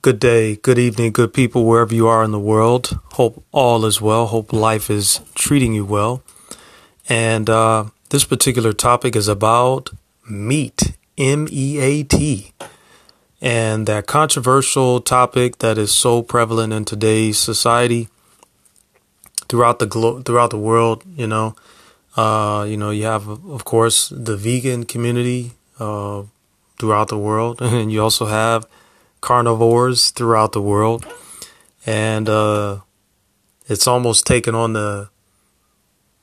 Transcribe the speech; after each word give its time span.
Good 0.00 0.20
day, 0.20 0.54
good 0.54 0.78
evening, 0.78 1.10
good 1.10 1.34
people, 1.34 1.64
wherever 1.64 1.92
you 1.92 2.06
are 2.06 2.22
in 2.22 2.30
the 2.30 2.38
world. 2.38 3.00
Hope 3.14 3.44
all 3.50 3.84
is 3.84 4.00
well. 4.00 4.28
Hope 4.28 4.52
life 4.52 4.90
is 4.90 5.20
treating 5.34 5.74
you 5.74 5.84
well. 5.84 6.22
And 7.08 7.50
uh, 7.50 7.86
this 8.10 8.22
particular 8.22 8.72
topic 8.72 9.16
is 9.16 9.26
about 9.26 9.90
meat, 10.30 10.96
M 11.18 11.48
E 11.50 11.80
A 11.80 12.04
T. 12.04 12.52
And 13.40 13.88
that 13.88 14.06
controversial 14.06 15.00
topic 15.00 15.58
that 15.58 15.78
is 15.78 15.92
so 15.92 16.22
prevalent 16.22 16.72
in 16.72 16.84
today's 16.84 17.36
society 17.36 18.08
throughout 19.48 19.80
the 19.80 19.86
glo- 19.86 20.22
throughout 20.22 20.50
the 20.50 20.58
world, 20.58 21.02
you 21.16 21.26
know. 21.26 21.56
Uh, 22.16 22.64
you 22.68 22.76
know, 22.76 22.90
you 22.90 23.02
have, 23.04 23.26
of 23.28 23.64
course, 23.64 24.10
the 24.10 24.36
vegan 24.36 24.84
community 24.84 25.54
uh, 25.80 26.22
throughout 26.78 27.08
the 27.08 27.18
world, 27.18 27.60
and 27.62 27.90
you 27.90 28.00
also 28.00 28.26
have 28.26 28.64
carnivores 29.20 30.10
throughout 30.10 30.52
the 30.52 30.62
world, 30.62 31.06
and 31.86 32.28
uh, 32.28 32.80
it's 33.66 33.86
almost 33.86 34.26
taken 34.26 34.54
on 34.54 34.72
the 34.72 35.10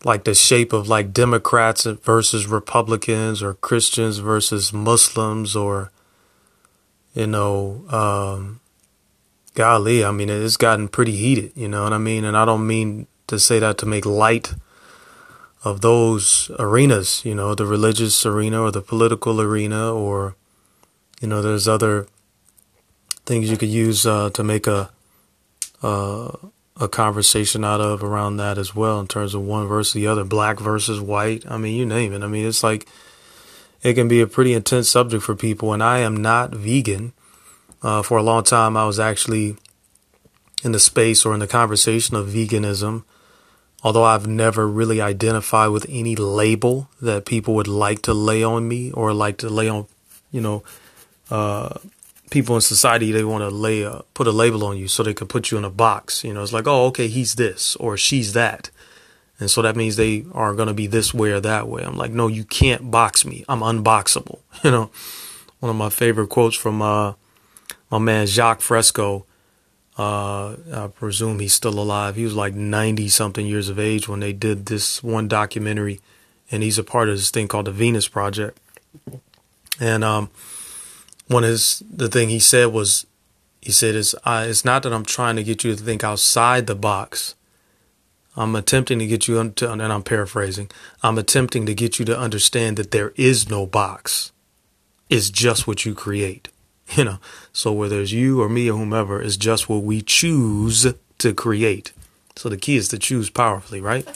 like 0.06 0.24
the 0.24 0.36
shape 0.36 0.72
of 0.72 0.88
like 0.88 1.12
Democrats 1.12 1.86
versus 1.86 2.46
Republicans 2.46 3.42
or 3.42 3.56
Christians 3.56 4.20
versus 4.20 4.72
Muslims 4.72 5.56
or 5.56 5.92
you 7.14 7.28
know 7.28 7.84
um, 7.90 8.60
golly 9.56 10.06
I 10.06 10.12
mean 10.12 10.30
it's 10.30 10.58
gotten 10.58 10.88
pretty 10.88 11.16
heated 11.16 11.52
you 11.56 11.68
know 11.68 11.84
what 11.84 11.94
I 11.94 11.98
mean? 11.98 12.24
And 12.24 12.38
I 12.38 12.46
don't 12.46 12.68
mean 12.68 13.08
to 13.28 13.40
say 13.40 13.60
that 13.60 13.80
to 13.80 13.86
make 13.86 14.06
light 14.06 14.54
of 15.64 15.82
those 15.82 16.52
arenas 16.60 17.24
you 17.26 17.34
know 17.34 17.56
the 17.56 17.66
religious 17.66 18.26
arena 18.26 18.62
or 18.62 18.72
the 18.72 18.82
political 18.82 19.42
arena 19.42 19.92
or 19.92 20.36
you 21.20 21.28
know 21.28 21.42
there's 21.42 21.68
other 21.68 22.08
things 23.26 23.50
you 23.50 23.58
could 23.58 23.70
use 23.70 24.06
uh, 24.06 24.30
to 24.32 24.44
make 24.44 24.68
a 24.68 24.90
uh, 25.82 26.32
a 26.78 26.88
conversation 26.88 27.64
out 27.64 27.80
of 27.80 28.04
around 28.04 28.38
that 28.38 28.58
as 28.58 28.76
well 28.76 29.00
in 29.00 29.08
terms 29.08 29.34
of 29.34 29.42
one 29.42 29.68
versus 29.68 29.94
the 29.94 30.08
other, 30.08 30.24
black 30.24 30.60
versus 30.60 31.00
white. 31.00 31.44
I 31.48 31.58
mean, 31.58 31.76
you 31.76 31.86
name 31.86 32.14
it. 32.14 32.22
I 32.22 32.28
mean, 32.28 32.46
it's 32.46 32.64
like 32.64 32.88
it 33.82 33.94
can 33.94 34.08
be 34.08 34.20
a 34.20 34.28
pretty 34.28 34.54
intense 34.54 34.90
subject 34.90 35.24
for 35.24 35.36
people. 35.36 35.74
And 35.74 35.82
I 35.82 36.00
am 36.00 36.18
not 36.18 36.52
vegan. 36.52 37.14
Uh, 37.82 38.02
for 38.02 38.18
a 38.18 38.24
long 38.24 38.44
time, 38.44 38.76
I 38.76 38.86
was 38.86 39.00
actually 39.00 39.58
in 40.64 40.72
the 40.72 40.80
space 40.80 41.26
or 41.26 41.34
in 41.34 41.40
the 41.40 41.48
conversation 41.48 42.16
of 42.16 42.28
veganism. 42.28 43.04
Although 43.84 44.04
I've 44.04 44.26
never 44.26 44.68
really 44.68 45.00
identified 45.00 45.70
with 45.70 45.86
any 45.88 46.16
label 46.16 46.90
that 47.00 47.26
people 47.26 47.54
would 47.54 47.68
like 47.68 48.02
to 48.04 48.14
lay 48.14 48.44
on 48.44 48.68
me 48.68 48.92
or 48.92 49.14
like 49.14 49.38
to 49.38 49.50
lay 49.50 49.70
on, 49.70 49.86
you 50.32 50.42
know, 50.42 50.64
uh, 51.30 51.78
people 52.30 52.56
in 52.56 52.62
society 52.62 53.12
they 53.12 53.24
want 53.24 53.42
to 53.42 53.50
lay 53.50 53.84
a, 53.84 54.04
put 54.14 54.28
a 54.28 54.32
label 54.32 54.64
on 54.66 54.78
you 54.78 54.88
so 54.88 55.04
they 55.04 55.14
can 55.14 55.28
put 55.28 55.52
you 55.52 55.58
in 55.58 55.66
a 55.66 55.70
box. 55.70 56.24
You 56.24 56.34
know, 56.34 56.44
it's 56.44 56.54
like, 56.54 56.68
oh, 56.68 56.86
okay, 56.88 57.08
he's 57.08 57.36
this 57.36 57.76
or 57.78 57.98
she's 57.98 58.34
that, 58.34 58.70
and 59.40 59.52
so 59.52 59.62
that 59.62 59.76
means 59.76 59.96
they 59.96 60.26
are 60.34 60.54
going 60.54 60.68
to 60.68 60.74
be 60.74 60.88
this 60.88 61.14
way 61.14 61.32
or 61.32 61.40
that 61.42 61.68
way. 61.68 61.84
I'm 61.84 61.98
like, 61.98 62.12
no, 62.12 62.28
you 62.28 62.46
can't 62.46 62.90
box 62.90 63.26
me. 63.26 63.46
I'm 63.48 63.62
unboxable. 63.62 64.40
You 64.64 64.72
know, 64.72 64.90
one 65.60 65.70
of 65.70 65.76
my 65.76 65.90
favorite 65.90 66.30
quotes 66.30 66.56
from 66.56 66.82
uh, 66.82 67.14
my 67.92 68.00
man 68.00 68.26
Jacques 68.26 68.62
Fresco. 68.62 69.26
Uh, 69.98 70.56
I 70.74 70.88
presume 70.88 71.40
he's 71.40 71.54
still 71.54 71.80
alive. 71.80 72.16
He 72.16 72.24
was 72.24 72.34
like 72.34 72.54
90 72.54 73.08
something 73.10 73.46
years 73.46 73.70
of 73.70 73.80
age 73.80 74.08
when 74.10 74.20
they 74.22 74.34
did 74.34 74.66
this 74.66 75.04
one 75.04 75.28
documentary, 75.28 76.02
and 76.50 76.64
he's 76.64 76.78
a 76.78 76.84
part 76.84 77.10
of 77.10 77.16
this 77.16 77.32
thing 77.32 77.48
called 77.48 77.66
the 77.66 77.72
Venus 77.72 78.08
Project. 78.08 78.60
And 79.80 80.04
um, 80.04 80.30
one 81.28 81.44
is 81.44 81.84
the 81.90 82.08
thing 82.08 82.30
he 82.30 82.40
said 82.40 82.68
was 82.68 83.06
he 83.62 83.72
said 83.72 83.96
it's 83.96 84.14
uh, 84.26 84.46
it's 84.48 84.64
not 84.64 84.84
that 84.84 84.94
I'm 84.94 85.06
trying 85.06 85.36
to 85.38 85.44
get 85.44 85.64
you 85.64 85.76
to 85.76 85.84
think 85.84 86.04
outside 86.04 86.68
the 86.68 86.76
box. 86.76 87.36
I'm 88.38 88.56
attempting 88.56 89.00
to 89.00 89.08
get 89.08 89.28
you 89.28 89.50
to, 89.50 89.72
and 89.72 89.82
I'm 89.82 90.04
paraphrasing. 90.04 90.70
I'm 91.02 91.18
attempting 91.18 91.66
to 91.66 91.74
get 91.74 92.00
you 92.00 92.06
to 92.06 92.20
understand 92.20 92.78
that 92.78 92.92
there 92.92 93.14
is 93.16 93.50
no 93.50 93.66
box. 93.66 94.34
It's 95.10 95.30
just 95.30 95.68
what 95.68 95.86
you 95.86 95.94
create. 95.94 96.50
You 96.96 97.04
know, 97.04 97.18
so 97.52 97.74
whether 97.74 98.00
it's 98.00 98.12
you 98.12 98.44
or 98.44 98.48
me 98.48 98.70
or 98.70 98.78
whomever, 98.78 99.20
it's 99.20 99.38
just 99.38 99.68
what 99.68 99.82
we 99.82 100.04
choose 100.04 100.86
to 101.18 101.34
create. 101.34 101.92
So 102.36 102.48
the 102.48 102.58
key 102.58 102.76
is 102.76 102.90
to 102.90 103.00
choose 103.00 103.32
powerfully, 103.32 103.82
right? 103.82 104.08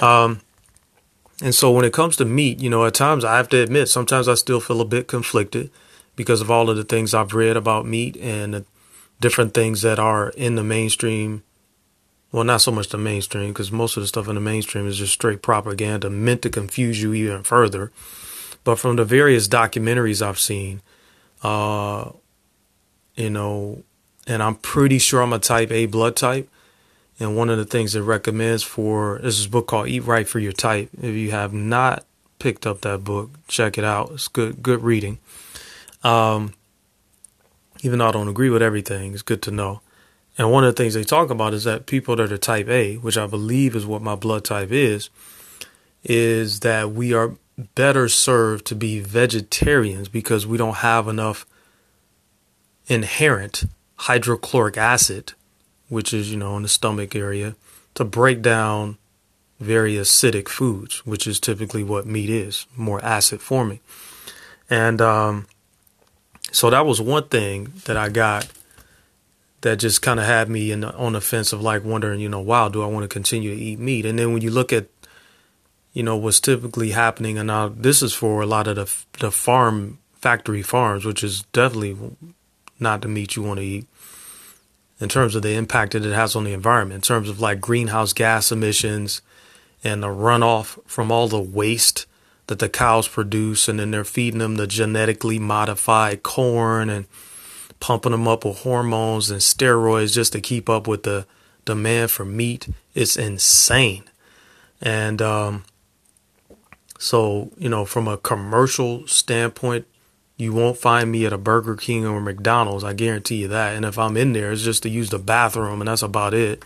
Um, 0.00 0.40
and 1.42 1.54
so 1.54 1.70
when 1.70 1.84
it 1.84 1.92
comes 1.92 2.16
to 2.16 2.24
meat, 2.24 2.60
you 2.60 2.70
know, 2.70 2.86
at 2.86 2.94
times 2.94 3.26
I 3.26 3.36
have 3.36 3.50
to 3.50 3.60
admit, 3.60 3.90
sometimes 3.90 4.26
I 4.26 4.36
still 4.36 4.58
feel 4.58 4.80
a 4.80 4.86
bit 4.86 5.06
conflicted 5.06 5.70
because 6.16 6.40
of 6.40 6.50
all 6.50 6.70
of 6.70 6.76
the 6.76 6.84
things 6.84 7.14
I've 7.14 7.34
read 7.34 7.56
about 7.56 7.86
meat 7.86 8.16
and 8.16 8.54
the 8.54 8.64
different 9.20 9.54
things 9.54 9.82
that 9.82 9.98
are 9.98 10.30
in 10.30 10.56
the 10.56 10.64
mainstream. 10.64 11.42
Well, 12.32 12.44
not 12.44 12.62
so 12.62 12.72
much 12.72 12.88
the 12.88 12.98
mainstream, 12.98 13.48
because 13.48 13.70
most 13.70 13.96
of 13.96 14.02
the 14.02 14.06
stuff 14.06 14.26
in 14.26 14.34
the 14.34 14.40
mainstream 14.40 14.86
is 14.86 14.98
just 14.98 15.12
straight 15.12 15.42
propaganda 15.42 16.08
meant 16.08 16.42
to 16.42 16.50
confuse 16.50 17.02
you 17.02 17.12
even 17.12 17.42
further. 17.42 17.92
But 18.64 18.76
from 18.76 18.96
the 18.96 19.04
various 19.04 19.48
documentaries 19.48 20.22
I've 20.22 20.38
seen, 20.38 20.80
uh, 21.42 22.10
you 23.16 23.28
know, 23.28 23.82
and 24.26 24.42
I'm 24.42 24.54
pretty 24.54 24.98
sure 24.98 25.20
I'm 25.20 25.32
a 25.32 25.38
type 25.38 25.70
A 25.70 25.86
blood 25.86 26.16
type. 26.16 26.48
And 27.20 27.36
one 27.36 27.50
of 27.50 27.58
the 27.58 27.64
things 27.64 27.94
it 27.94 28.00
recommends 28.00 28.62
for 28.62 29.20
this 29.22 29.38
is 29.38 29.46
a 29.46 29.50
book 29.50 29.66
called 29.66 29.88
Eat 29.88 30.00
Right 30.00 30.26
for 30.26 30.38
Your 30.38 30.52
Type. 30.52 30.88
If 31.00 31.14
you 31.14 31.30
have 31.32 31.52
not 31.52 32.04
picked 32.38 32.66
up 32.66 32.80
that 32.80 33.04
book, 33.04 33.30
check 33.46 33.76
it 33.76 33.84
out. 33.84 34.12
It's 34.12 34.28
good, 34.28 34.62
good 34.62 34.82
reading. 34.82 35.18
Um, 36.02 36.54
even 37.82 37.98
though 37.98 38.08
I 38.08 38.12
don't 38.12 38.28
agree 38.28 38.50
with 38.50 38.62
everything, 38.62 39.12
it's 39.12 39.22
good 39.22 39.42
to 39.42 39.50
know. 39.50 39.80
And 40.38 40.50
one 40.50 40.64
of 40.64 40.74
the 40.74 40.82
things 40.82 40.94
they 40.94 41.04
talk 41.04 41.30
about 41.30 41.52
is 41.52 41.64
that 41.64 41.86
people 41.86 42.16
that 42.16 42.32
are 42.32 42.38
type 42.38 42.68
A, 42.68 42.96
which 42.96 43.18
I 43.18 43.26
believe 43.26 43.76
is 43.76 43.84
what 43.84 44.02
my 44.02 44.14
blood 44.14 44.44
type 44.44 44.70
is, 44.70 45.10
is 46.04 46.60
that 46.60 46.92
we 46.92 47.12
are 47.12 47.36
better 47.74 48.08
served 48.08 48.66
to 48.66 48.74
be 48.74 49.00
vegetarians 49.00 50.08
because 50.08 50.46
we 50.46 50.56
don't 50.56 50.76
have 50.76 51.06
enough 51.06 51.44
inherent 52.86 53.64
hydrochloric 53.96 54.76
acid, 54.76 55.34
which 55.88 56.14
is, 56.14 56.30
you 56.30 56.36
know, 56.36 56.56
in 56.56 56.62
the 56.62 56.68
stomach 56.68 57.14
area, 57.14 57.54
to 57.94 58.04
break 58.04 58.42
down 58.42 58.96
very 59.60 59.94
acidic 59.94 60.48
foods, 60.48 61.06
which 61.06 61.26
is 61.26 61.38
typically 61.38 61.84
what 61.84 62.06
meat 62.06 62.30
is, 62.30 62.66
more 62.76 63.04
acid 63.04 63.40
forming. 63.40 63.80
And 64.68 65.00
um, 65.00 65.46
so 66.52 66.70
that 66.70 66.86
was 66.86 67.00
one 67.00 67.28
thing 67.28 67.72
that 67.86 67.96
I 67.96 68.08
got 68.08 68.48
that 69.62 69.76
just 69.76 70.02
kind 70.02 70.20
of 70.20 70.26
had 70.26 70.48
me 70.48 70.70
in 70.70 70.80
the, 70.80 70.94
on 70.94 71.14
the 71.14 71.20
fence 71.20 71.52
of 71.52 71.62
like 71.62 71.84
wondering, 71.84 72.20
you 72.20 72.28
know, 72.28 72.40
wow, 72.40 72.68
do 72.68 72.82
I 72.82 72.86
want 72.86 73.04
to 73.04 73.08
continue 73.08 73.54
to 73.54 73.60
eat 73.60 73.78
meat? 73.78 74.04
And 74.04 74.18
then 74.18 74.32
when 74.32 74.42
you 74.42 74.50
look 74.50 74.72
at, 74.72 74.86
you 75.92 76.02
know, 76.02 76.16
what's 76.16 76.40
typically 76.40 76.90
happening, 76.90 77.38
and 77.38 77.46
now 77.46 77.68
this 77.68 78.02
is 78.02 78.12
for 78.12 78.42
a 78.42 78.46
lot 78.46 78.66
of 78.66 78.76
the 78.76 79.18
the 79.18 79.30
farm 79.30 79.98
factory 80.14 80.62
farms, 80.62 81.04
which 81.04 81.22
is 81.24 81.42
definitely 81.52 81.96
not 82.78 83.02
the 83.02 83.08
meat 83.08 83.36
you 83.36 83.42
want 83.42 83.58
to 83.58 83.66
eat. 83.66 83.86
In 85.00 85.08
terms 85.08 85.34
of 85.34 85.42
the 85.42 85.54
impact 85.54 85.92
that 85.92 86.06
it 86.06 86.14
has 86.14 86.36
on 86.36 86.44
the 86.44 86.52
environment, 86.52 86.96
in 86.96 87.00
terms 87.02 87.28
of 87.28 87.40
like 87.40 87.60
greenhouse 87.60 88.12
gas 88.12 88.52
emissions 88.52 89.20
and 89.82 90.02
the 90.02 90.08
runoff 90.08 90.78
from 90.86 91.10
all 91.10 91.26
the 91.28 91.40
waste 91.40 92.06
that 92.46 92.58
the 92.58 92.68
cows 92.68 93.08
produce, 93.08 93.68
and 93.68 93.78
then 93.78 93.90
they're 93.90 94.04
feeding 94.04 94.40
them 94.40 94.56
the 94.56 94.66
genetically 94.66 95.38
modified 95.38 96.22
corn 96.22 96.90
and 96.90 97.06
pumping 97.80 98.12
them 98.12 98.28
up 98.28 98.44
with 98.44 98.60
hormones 98.60 99.30
and 99.30 99.40
steroids 99.40 100.14
just 100.14 100.32
to 100.32 100.40
keep 100.40 100.68
up 100.68 100.86
with 100.86 101.02
the 101.04 101.26
demand 101.64 102.10
for 102.10 102.24
meat. 102.24 102.68
It's 102.94 103.16
insane. 103.16 104.04
And 104.80 105.22
um, 105.22 105.64
so, 106.98 107.50
you 107.56 107.68
know, 107.68 107.84
from 107.84 108.08
a 108.08 108.18
commercial 108.18 109.06
standpoint, 109.06 109.86
you 110.36 110.52
won't 110.52 110.78
find 110.78 111.12
me 111.12 111.24
at 111.24 111.32
a 111.32 111.38
Burger 111.38 111.76
King 111.76 112.04
or 112.04 112.20
McDonald's. 112.20 112.82
I 112.82 112.94
guarantee 112.94 113.36
you 113.36 113.48
that. 113.48 113.76
And 113.76 113.84
if 113.84 113.98
I'm 113.98 114.16
in 114.16 114.32
there, 114.32 114.50
it's 114.50 114.62
just 114.62 114.82
to 114.82 114.88
use 114.88 115.10
the 115.10 115.18
bathroom, 115.18 115.80
and 115.80 115.88
that's 115.88 116.02
about 116.02 116.34
it. 116.34 116.64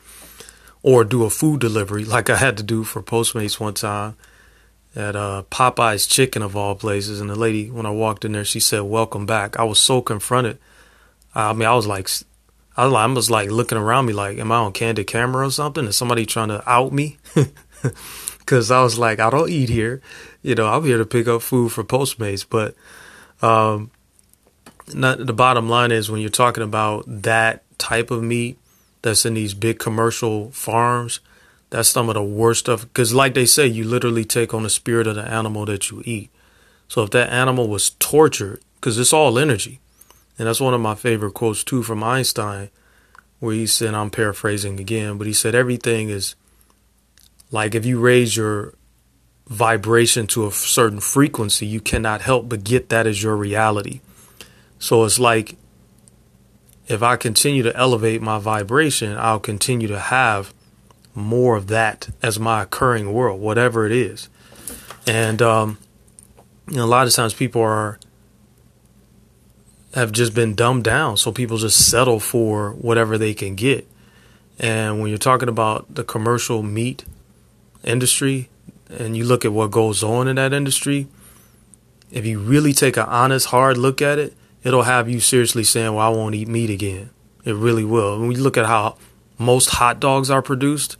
Or 0.83 1.05
do 1.05 1.25
a 1.25 1.31
food 1.31 1.61
delivery 1.61 2.05
like 2.07 2.31
I 2.31 2.37
had 2.37 2.57
to 2.57 2.63
do 2.63 2.85
for 2.85 3.03
Postmates 3.03 3.61
one 3.61 3.75
time 3.75 4.17
at 4.97 5.15
uh, 5.15 5.43
Popeye's 5.51 6.07
Chicken 6.07 6.43
of 6.43 6.57
all 6.57 6.75
places. 6.75 7.21
And 7.21 7.29
the 7.29 7.37
lady, 7.37 7.71
when 7.71 7.87
I 7.87 7.91
walked 7.91 8.25
in 8.25 8.33
there, 8.33 8.45
she 8.45 8.61
said, 8.61 8.81
"Welcome 8.81 9.27
back." 9.27 9.59
I 9.59 9.65
was 9.65 9.81
so 9.81 10.01
confronted. 10.01 10.59
I 11.35 11.53
mean, 11.53 11.69
I 11.69 11.75
was 11.75 11.87
like, 11.87 12.09
I 12.79 12.87
was, 12.87 13.31
like, 13.31 13.51
looking 13.51 13.79
around 13.79 14.07
me, 14.07 14.15
like, 14.15 14.39
"Am 14.39 14.51
I 14.51 14.57
on 14.57 14.73
candid 14.73 15.07
camera 15.07 15.47
or 15.47 15.51
something? 15.51 15.85
Is 15.85 15.97
somebody 15.97 16.25
trying 16.25 16.49
to 16.49 16.69
out 16.69 16.93
me?" 16.93 17.19
Because 18.39 18.71
I 18.71 18.81
was 18.81 18.97
like, 18.97 19.19
"I 19.19 19.29
don't 19.29 19.51
eat 19.51 19.69
here. 19.69 20.01
You 20.41 20.55
know, 20.55 20.69
I'm 20.69 20.85
here 20.85 20.99
to 20.99 21.05
pick 21.05 21.27
up 21.27 21.43
food 21.43 21.73
for 21.73 21.83
Postmates." 21.83 22.47
But 22.49 22.77
um, 23.43 23.91
not, 24.95 25.25
the 25.25 25.33
bottom 25.33 25.69
line 25.69 25.91
is 25.91 26.11
when 26.11 26.21
you're 26.21 26.31
talking 26.31 26.63
about 26.63 27.05
that 27.07 27.65
type 27.77 28.11
of 28.11 28.23
meat 28.23 28.59
that's 29.03 29.27
in 29.27 29.35
these 29.35 29.53
big 29.53 29.79
commercial 29.79 30.51
farms 30.53 31.21
that's 31.71 31.89
some 31.89 32.09
of 32.09 32.15
the 32.15 32.23
worst 32.23 32.61
stuff. 32.61 32.83
Because, 32.83 33.15
like 33.15 33.35
they 33.35 33.47
say, 33.47 33.67
you 33.67 33.85
literally 33.85 34.25
take 34.25 34.55
on 34.55 34.63
the 34.63 34.71
spirit 34.71 35.07
of 35.07 35.17
the 35.17 35.23
animal 35.23 35.65
that 35.67 35.91
you 35.91 36.03
eat. 36.05 36.31
So, 36.89 37.03
if 37.03 37.11
that 37.11 37.31
animal 37.31 37.69
was 37.69 37.91
tortured, 37.91 38.61
because 38.75 38.99
it's 38.99 39.13
all 39.13 39.39
energy, 39.39 39.81
And 40.39 40.47
that's 40.47 40.61
one 40.61 40.75
of 40.75 40.81
my 40.81 40.95
favorite 40.95 41.35
quotes 41.35 41.65
too 41.65 41.83
from 41.83 42.05
Einstein, 42.05 42.71
where 43.41 43.55
he 43.55 43.67
said, 43.67 43.95
I'm 43.95 44.11
paraphrasing 44.11 44.79
again, 44.79 45.19
but 45.19 45.27
he 45.27 45.33
said 45.33 45.55
everything 45.55 46.09
is 46.09 46.35
like 47.51 47.75
if 47.75 47.87
you 47.87 47.99
raise 47.99 48.37
your 48.37 48.75
vibration 49.49 50.27
to 50.29 50.47
a 50.47 50.53
certain 50.53 51.01
frequency, 51.01 51.67
you 51.67 51.81
cannot 51.81 52.21
help 52.21 52.49
but 52.49 52.65
get 52.65 52.89
that 52.89 53.07
as 53.07 53.23
your 53.23 53.37
reality. 53.37 54.01
So 54.79 55.05
it's 55.05 55.19
like 55.19 55.57
if 56.89 57.03
I 57.03 57.17
continue 57.17 57.63
to 57.63 57.77
elevate 57.77 58.23
my 58.23 58.39
vibration, 58.39 59.17
I'll 59.17 59.41
continue 59.41 59.89
to 59.89 59.99
have 59.99 60.53
more 61.17 61.57
of 61.57 61.69
that 61.69 62.09
as 62.23 62.39
my 62.39 62.63
occurring 62.63 63.13
world, 63.13 63.41
whatever 63.41 63.87
it 63.87 63.93
is. 63.93 64.29
And 65.07 65.41
um, 65.41 65.79
you 66.69 66.77
know, 66.77 66.85
a 66.85 66.87
lot 66.87 67.07
of 67.07 67.13
times 67.13 67.35
people 67.35 67.63
are 67.63 67.99
have 69.95 70.13
just 70.13 70.35
been 70.35 70.55
dumbed 70.55 70.85
down, 70.85 71.17
so 71.17 71.33
people 71.33 71.57
just 71.57 71.91
settle 71.91 72.21
for 72.21 72.73
whatever 72.73 73.17
they 73.17 73.33
can 73.33 73.55
get. 73.55 73.89
And 74.59 75.01
when 75.01 75.09
you're 75.09 75.19
talking 75.19 75.49
about 75.49 75.95
the 75.95 76.05
commercial 76.05 76.63
meat 76.63 77.05
industry, 77.83 78.51
and 78.91 79.17
you 79.17 79.25
look 79.25 79.45
at 79.45 79.53
what 79.53 79.71
goes 79.71 80.03
on 80.03 80.29
in 80.29 80.37
that 80.37 80.53
industry, 80.53 81.09
if 82.11 82.27
you 82.27 82.39
really 82.39 82.73
take 82.73 82.97
an 82.97 83.05
honest, 83.05 83.47
hard 83.47 83.79
look 83.79 84.03
at 84.03 84.19
it, 84.19 84.35
it'll 84.63 84.83
have 84.83 85.09
you 85.09 85.21
seriously 85.21 85.65
saying, 85.65 85.95
"Well, 85.95 86.07
I 86.07 86.09
won't 86.11 86.35
eat 86.35 86.49
meat 86.49 86.71
again." 86.71 87.11
It 87.45 87.55
really 87.55 87.85
will. 87.85 88.21
When 88.21 88.33
you 88.33 88.43
look 88.43 88.57
at 88.57 88.67
how 88.67 88.97
most 89.39 89.71
hot 89.71 90.01
dogs 90.01 90.31
are 90.31 90.43
produced, 90.43 90.97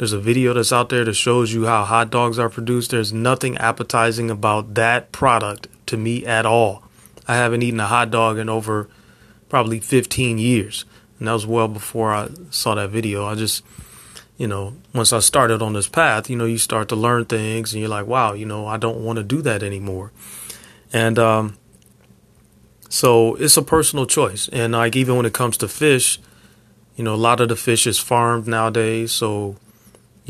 there's 0.00 0.14
a 0.14 0.18
video 0.18 0.54
that's 0.54 0.72
out 0.72 0.88
there 0.88 1.04
that 1.04 1.12
shows 1.12 1.52
you 1.52 1.66
how 1.66 1.84
hot 1.84 2.08
dogs 2.08 2.38
are 2.38 2.48
produced. 2.48 2.90
There's 2.90 3.12
nothing 3.12 3.58
appetizing 3.58 4.30
about 4.30 4.72
that 4.72 5.12
product 5.12 5.68
to 5.88 5.98
me 5.98 6.24
at 6.24 6.46
all. 6.46 6.82
I 7.28 7.36
haven't 7.36 7.62
eaten 7.62 7.80
a 7.80 7.86
hot 7.86 8.10
dog 8.10 8.38
in 8.38 8.48
over 8.48 8.88
probably 9.50 9.78
15 9.78 10.38
years. 10.38 10.86
And 11.18 11.28
that 11.28 11.34
was 11.34 11.46
well 11.46 11.68
before 11.68 12.14
I 12.14 12.30
saw 12.48 12.76
that 12.76 12.88
video. 12.88 13.26
I 13.26 13.34
just, 13.34 13.62
you 14.38 14.46
know, 14.46 14.72
once 14.94 15.12
I 15.12 15.18
started 15.18 15.60
on 15.60 15.74
this 15.74 15.86
path, 15.86 16.30
you 16.30 16.36
know, 16.36 16.46
you 16.46 16.56
start 16.56 16.88
to 16.88 16.96
learn 16.96 17.26
things 17.26 17.74
and 17.74 17.80
you're 17.82 17.90
like, 17.90 18.06
wow, 18.06 18.32
you 18.32 18.46
know, 18.46 18.66
I 18.66 18.78
don't 18.78 19.04
want 19.04 19.18
to 19.18 19.22
do 19.22 19.42
that 19.42 19.62
anymore. 19.62 20.12
And 20.94 21.18
um, 21.18 21.58
so 22.88 23.34
it's 23.34 23.58
a 23.58 23.62
personal 23.62 24.06
choice. 24.06 24.48
And 24.48 24.72
like 24.72 24.96
even 24.96 25.16
when 25.16 25.26
it 25.26 25.34
comes 25.34 25.58
to 25.58 25.68
fish, 25.68 26.18
you 26.96 27.04
know, 27.04 27.14
a 27.14 27.16
lot 27.16 27.42
of 27.42 27.50
the 27.50 27.56
fish 27.56 27.86
is 27.86 27.98
farmed 27.98 28.46
nowadays. 28.46 29.12
So 29.12 29.56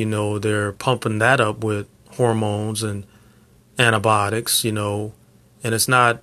you 0.01 0.07
know, 0.07 0.39
they're 0.39 0.73
pumping 0.73 1.19
that 1.19 1.43
up 1.43 1.63
with 1.63 1.87
hormones 2.13 2.83
and 2.83 3.05
antibiotics, 3.79 4.65
you 4.65 4.73
know, 4.73 5.13
and 5.63 5.75
it's 5.75 5.89
not 5.89 6.23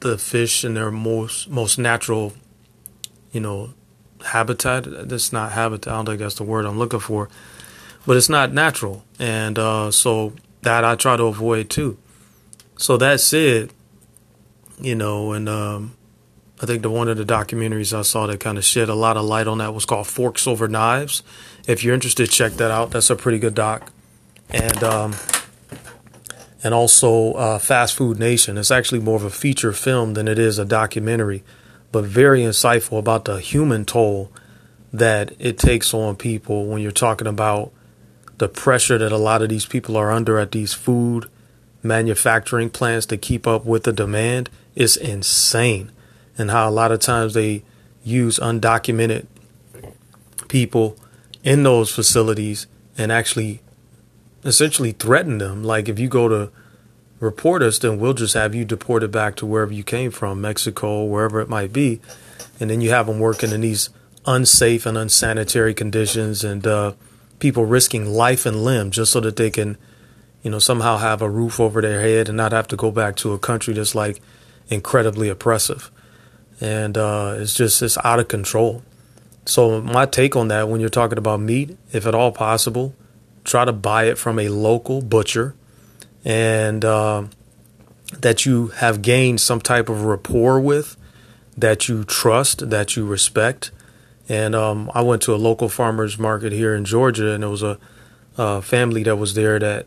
the 0.00 0.18
fish 0.18 0.62
in 0.62 0.74
their 0.74 0.90
most 0.90 1.48
most 1.48 1.78
natural, 1.78 2.34
you 3.32 3.40
know, 3.40 3.72
habitat. 4.26 4.84
That's 5.08 5.32
not 5.32 5.52
habitat. 5.52 5.90
I 5.90 5.96
don't 5.96 6.04
think 6.04 6.18
that's 6.18 6.34
the 6.34 6.44
word 6.44 6.66
I'm 6.66 6.78
looking 6.78 7.00
for, 7.00 7.30
but 8.06 8.18
it's 8.18 8.28
not 8.28 8.52
natural, 8.52 9.06
and 9.18 9.58
uh, 9.58 9.90
so 9.90 10.34
that 10.60 10.84
I 10.84 10.94
try 10.94 11.16
to 11.16 11.24
avoid 11.24 11.70
too. 11.70 11.96
So 12.76 12.98
that 12.98 13.20
said, 13.20 13.72
you 14.78 14.94
know, 14.94 15.32
and 15.32 15.48
um, 15.48 15.96
I 16.62 16.66
think 16.66 16.82
the 16.82 16.90
one 16.90 17.08
of 17.08 17.16
the 17.16 17.24
documentaries 17.24 17.96
I 17.96 18.02
saw 18.02 18.26
that 18.26 18.40
kind 18.40 18.58
of 18.58 18.64
shed 18.64 18.88
a 18.88 18.94
lot 18.94 19.16
of 19.16 19.24
light 19.24 19.46
on 19.48 19.58
that 19.58 19.74
was 19.74 19.84
called 19.84 20.06
Forks 20.06 20.46
Over 20.46 20.68
Knives, 20.68 21.22
if 21.66 21.82
you're 21.82 21.94
interested, 21.94 22.30
check 22.30 22.52
that 22.54 22.70
out. 22.70 22.90
That's 22.90 23.10
a 23.10 23.16
pretty 23.16 23.38
good 23.38 23.54
doc. 23.54 23.90
And 24.50 24.82
um, 24.84 25.14
and 26.62 26.74
also 26.74 27.32
uh, 27.32 27.58
Fast 27.58 27.94
Food 27.94 28.18
Nation. 28.18 28.58
It's 28.58 28.70
actually 28.70 29.00
more 29.00 29.16
of 29.16 29.24
a 29.24 29.30
feature 29.30 29.72
film 29.72 30.14
than 30.14 30.28
it 30.28 30.38
is 30.38 30.58
a 30.58 30.64
documentary, 30.64 31.42
but 31.92 32.04
very 32.04 32.40
insightful 32.40 32.98
about 32.98 33.24
the 33.24 33.40
human 33.40 33.84
toll 33.84 34.30
that 34.92 35.32
it 35.38 35.58
takes 35.58 35.92
on 35.92 36.16
people 36.16 36.66
when 36.66 36.80
you're 36.80 36.92
talking 36.92 37.26
about 37.26 37.72
the 38.38 38.48
pressure 38.48 38.98
that 38.98 39.12
a 39.12 39.16
lot 39.16 39.42
of 39.42 39.48
these 39.48 39.66
people 39.66 39.96
are 39.96 40.10
under 40.10 40.38
at 40.38 40.52
these 40.52 40.74
food 40.74 41.26
manufacturing 41.82 42.70
plants 42.70 43.06
to 43.06 43.16
keep 43.16 43.46
up 43.46 43.64
with 43.64 43.84
the 43.84 43.92
demand. 43.92 44.50
It's 44.74 44.96
insane. 44.96 45.90
And 46.36 46.50
how 46.50 46.68
a 46.68 46.72
lot 46.72 46.92
of 46.92 47.00
times 47.00 47.34
they 47.34 47.62
use 48.02 48.38
undocumented 48.38 49.26
people 50.48 50.96
in 51.42 51.62
those 51.62 51.90
facilities 51.90 52.66
and 52.98 53.10
actually 53.10 53.60
essentially 54.44 54.92
threaten 54.92 55.38
them. 55.38 55.64
Like 55.64 55.88
if 55.88 55.98
you 55.98 56.08
go 56.08 56.28
to 56.28 56.50
report 57.20 57.62
us, 57.62 57.78
then 57.78 57.98
we'll 57.98 58.14
just 58.14 58.34
have 58.34 58.54
you 58.54 58.64
deported 58.64 59.10
back 59.10 59.36
to 59.36 59.46
wherever 59.46 59.72
you 59.72 59.84
came 59.84 60.10
from, 60.10 60.40
Mexico, 60.40 61.04
wherever 61.04 61.40
it 61.40 61.48
might 61.48 61.72
be. 61.72 62.00
And 62.60 62.70
then 62.70 62.80
you 62.80 62.90
have 62.90 63.06
them 63.06 63.18
working 63.18 63.50
in 63.50 63.62
these 63.62 63.90
unsafe 64.26 64.86
and 64.86 64.96
unsanitary 64.96 65.74
conditions 65.74 66.44
and 66.44 66.66
uh, 66.66 66.92
people 67.38 67.64
risking 67.64 68.06
life 68.06 68.46
and 68.46 68.64
limb 68.64 68.90
just 68.90 69.12
so 69.12 69.20
that 69.20 69.36
they 69.36 69.50
can, 69.50 69.76
you 70.42 70.50
know, 70.50 70.58
somehow 70.58 70.98
have 70.98 71.22
a 71.22 71.28
roof 71.28 71.58
over 71.60 71.80
their 71.80 72.00
head 72.00 72.28
and 72.28 72.36
not 72.36 72.52
have 72.52 72.68
to 72.68 72.76
go 72.76 72.90
back 72.90 73.16
to 73.16 73.32
a 73.32 73.38
country 73.38 73.74
that's 73.74 73.94
like 73.94 74.20
incredibly 74.68 75.28
oppressive. 75.28 75.90
And 76.60 76.96
uh, 76.96 77.36
it's 77.38 77.54
just, 77.54 77.82
it's 77.82 77.98
out 78.04 78.20
of 78.20 78.28
control. 78.28 78.82
So 79.46 79.80
my 79.80 80.06
take 80.06 80.36
on 80.36 80.48
that 80.48 80.68
when 80.68 80.80
you're 80.80 80.88
talking 80.88 81.18
about 81.18 81.40
meat, 81.40 81.76
if 81.92 82.06
at 82.06 82.14
all 82.14 82.32
possible, 82.32 82.94
try 83.44 83.64
to 83.64 83.72
buy 83.72 84.04
it 84.04 84.16
from 84.16 84.38
a 84.38 84.48
local 84.48 85.02
butcher 85.02 85.54
and 86.24 86.84
uh, 86.84 87.24
that 88.20 88.46
you 88.46 88.68
have 88.68 89.02
gained 89.02 89.40
some 89.40 89.60
type 89.60 89.88
of 89.88 90.04
rapport 90.04 90.60
with, 90.60 90.96
that 91.56 91.88
you 91.88 92.04
trust, 92.04 92.70
that 92.70 92.96
you 92.96 93.06
respect. 93.06 93.70
And 94.28 94.54
um, 94.54 94.90
I 94.94 95.02
went 95.02 95.22
to 95.22 95.34
a 95.34 95.36
local 95.36 95.68
farmers 95.68 96.18
market 96.18 96.52
here 96.52 96.74
in 96.74 96.84
Georgia, 96.86 97.32
and 97.32 97.42
there 97.42 97.50
was 97.50 97.62
a, 97.62 97.78
a 98.38 98.62
family 98.62 99.02
that 99.02 99.16
was 99.16 99.34
there 99.34 99.58
that, 99.58 99.86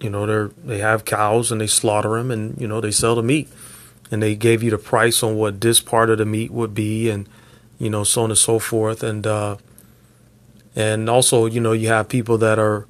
you 0.00 0.10
know, 0.10 0.46
they 0.46 0.54
they 0.64 0.78
have 0.78 1.04
cows 1.04 1.50
and 1.50 1.60
they 1.60 1.66
slaughter 1.66 2.16
them, 2.16 2.30
and 2.30 2.60
you 2.60 2.68
know 2.68 2.80
they 2.80 2.92
sell 2.92 3.16
the 3.16 3.22
meat, 3.22 3.48
and 4.10 4.22
they 4.22 4.34
gave 4.34 4.62
you 4.62 4.70
the 4.70 4.78
price 4.78 5.22
on 5.22 5.36
what 5.36 5.60
this 5.60 5.80
part 5.80 6.10
of 6.10 6.18
the 6.18 6.26
meat 6.26 6.50
would 6.50 6.74
be, 6.74 7.10
and 7.10 7.28
you 7.78 7.90
know, 7.90 8.04
so 8.04 8.22
on 8.22 8.30
and 8.30 8.38
so 8.38 8.58
forth. 8.58 9.02
And 9.02 9.26
uh, 9.26 9.56
and 10.74 11.08
also, 11.08 11.46
you 11.46 11.60
know, 11.60 11.72
you 11.72 11.88
have 11.88 12.08
people 12.08 12.38
that 12.38 12.58
are 12.58 12.86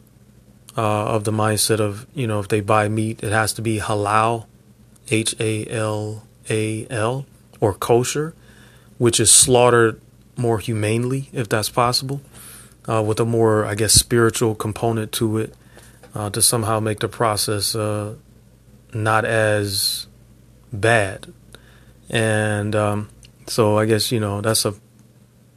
uh, 0.77 1.07
of 1.07 1.25
the 1.25 1.33
mindset 1.33 1.81
of, 1.81 2.07
you 2.15 2.27
know, 2.27 2.41
if 2.41 2.49
they 2.49 2.61
buy 2.61 2.89
meat, 2.89 3.23
it 3.23 3.33
has 3.33 3.53
to 3.55 3.63
be 3.63 3.81
halal, 3.81 4.47
H 5.11 5.35
A 5.41 5.67
L 5.69 6.27
A 6.49 6.87
L, 6.89 7.27
or 7.61 7.75
kosher, 7.75 8.35
which 8.99 9.21
is 9.21 9.31
slaughtered 9.31 10.01
more 10.37 10.59
humanely, 10.59 11.29
if 11.33 11.49
that's 11.49 11.69
possible, 11.69 12.21
uh, 12.89 13.03
with 13.03 13.19
a 13.21 13.25
more, 13.25 13.65
I 13.65 13.75
guess, 13.75 13.93
spiritual 13.93 14.55
component 14.55 15.11
to 15.13 15.39
it, 15.39 15.55
uh, 16.15 16.31
to 16.31 16.41
somehow 16.41 16.79
make 16.81 17.01
the 17.01 17.09
process 17.09 17.75
uh, 17.75 18.15
not 18.95 19.25
as 19.25 20.08
bad. 20.73 21.33
And 22.11 22.75
um, 22.75 23.09
so 23.47 23.79
I 23.79 23.87
guess 23.87 24.13
you 24.13 24.21
know 24.21 24.41
that's 24.41 24.65
a 24.65 24.75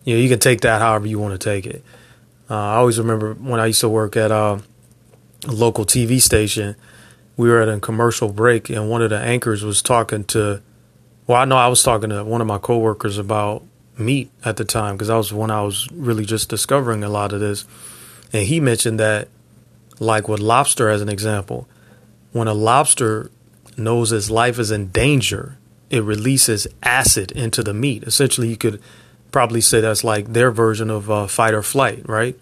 you 0.04 0.16
know 0.16 0.22
you 0.22 0.30
can 0.30 0.40
take 0.40 0.62
that 0.62 0.82
however 0.82 1.08
you 1.08 1.20
want 1.20 1.40
to 1.40 1.44
take 1.44 1.66
it. 1.66 1.84
Uh, 2.50 2.56
I 2.56 2.76
always 2.76 3.00
remember 3.00 3.34
when 3.34 3.60
I 3.60 3.68
used 3.68 3.80
to 3.82 3.90
work 3.90 4.18
at 4.18 4.32
uh, 4.32 4.60
a 5.48 5.52
local 5.52 5.86
TV 5.86 6.22
station. 6.22 6.76
We 7.38 7.50
were 7.50 7.62
at 7.62 7.70
a 7.70 7.80
commercial 7.80 8.32
break, 8.32 8.70
and 8.70 8.90
one 8.90 9.02
of 9.02 9.10
the 9.10 9.20
anchors 9.20 9.64
was 9.64 9.82
talking 9.82 10.26
to. 10.26 10.62
Well, 11.28 11.42
I 11.42 11.46
know 11.46 11.56
I 11.56 11.68
was 11.68 11.82
talking 11.82 12.10
to 12.10 12.24
one 12.24 12.42
of 12.42 12.48
my 12.48 12.58
coworkers 12.58 13.18
about 13.18 13.64
meat 13.98 14.32
at 14.44 14.58
the 14.58 14.66
time 14.66 14.96
because 14.96 15.08
that 15.08 15.16
was 15.16 15.32
when 15.32 15.52
I 15.52 15.62
was 15.62 15.90
really 15.92 16.26
just 16.26 16.50
discovering 16.50 17.04
a 17.04 17.10
lot 17.10 17.32
of 17.32 17.40
this, 17.40 17.66
and 18.34 18.46
he 18.46 18.60
mentioned 18.60 19.00
that, 19.00 19.30
like 20.00 20.28
with 20.28 20.42
lobster 20.42 20.90
as 20.90 21.02
an 21.02 21.10
example, 21.10 21.70
when 22.34 22.48
a 22.50 22.54
lobster 22.54 23.32
knows 23.78 24.12
its 24.12 24.30
life 24.30 24.60
is 24.60 24.72
in 24.72 24.88
danger, 24.88 25.58
it 25.90 26.04
releases 26.04 26.68
acid 26.84 27.32
into 27.32 27.64
the 27.64 27.74
meat. 27.74 28.04
Essentially, 28.04 28.48
you 28.50 28.58
could 28.58 28.82
probably 29.32 29.62
say 29.62 29.82
that's 29.82 30.04
like 30.04 30.34
their 30.34 30.52
version 30.52 30.90
of 30.90 31.10
uh, 31.10 31.28
fight 31.28 31.54
or 31.54 31.64
flight, 31.64 32.08
right? 32.08 32.38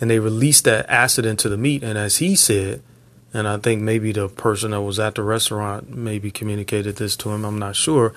And 0.00 0.10
they 0.10 0.18
release 0.18 0.60
that 0.62 0.88
acid 0.88 1.24
into 1.24 1.48
the 1.48 1.56
meat. 1.56 1.82
And 1.82 1.96
as 1.96 2.16
he 2.16 2.34
said, 2.34 2.82
and 3.34 3.48
I 3.48 3.56
think 3.58 3.82
maybe 3.82 4.12
the 4.12 4.28
person 4.28 4.72
that 4.72 4.82
was 4.82 4.98
at 4.98 5.14
the 5.14 5.22
restaurant 5.22 5.94
maybe 5.94 6.30
communicated 6.30 6.96
this 6.96 7.16
to 7.18 7.30
him, 7.30 7.44
I'm 7.44 7.58
not 7.58 7.76
sure, 7.76 8.12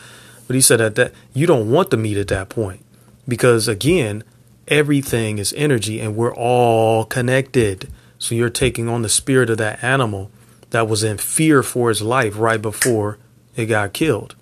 but 0.47 0.55
he 0.55 0.61
said 0.61 0.79
that, 0.79 0.95
that 0.95 1.13
you 1.33 1.47
don't 1.47 1.71
want 1.71 1.89
the 1.89 1.97
meat 1.97 2.17
at 2.17 2.27
that 2.29 2.49
point 2.49 2.83
because 3.27 3.67
again, 3.67 4.23
everything 4.67 5.37
is 5.37 5.53
energy 5.55 5.99
and 5.99 6.15
we're 6.15 6.35
all 6.35 7.05
connected. 7.05 7.91
So 8.17 8.35
you're 8.35 8.49
taking 8.49 8.89
on 8.89 9.01
the 9.01 9.09
spirit 9.09 9.49
of 9.49 9.57
that 9.59 9.83
animal 9.83 10.31
that 10.71 10.87
was 10.87 11.03
in 11.03 11.17
fear 11.17 11.63
for 11.63 11.89
his 11.89 12.01
life 12.01 12.37
right 12.37 12.61
before 12.61 13.17
it 13.55 13.67
got 13.67 13.93
killed. 13.93 14.35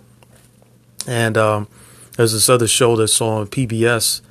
And 1.07 1.37
um, 1.37 1.67
there's 2.17 2.33
this 2.33 2.49
other 2.49 2.67
show 2.67 2.95
that's 2.95 3.19
on 3.21 3.47
PBS, 3.47 4.21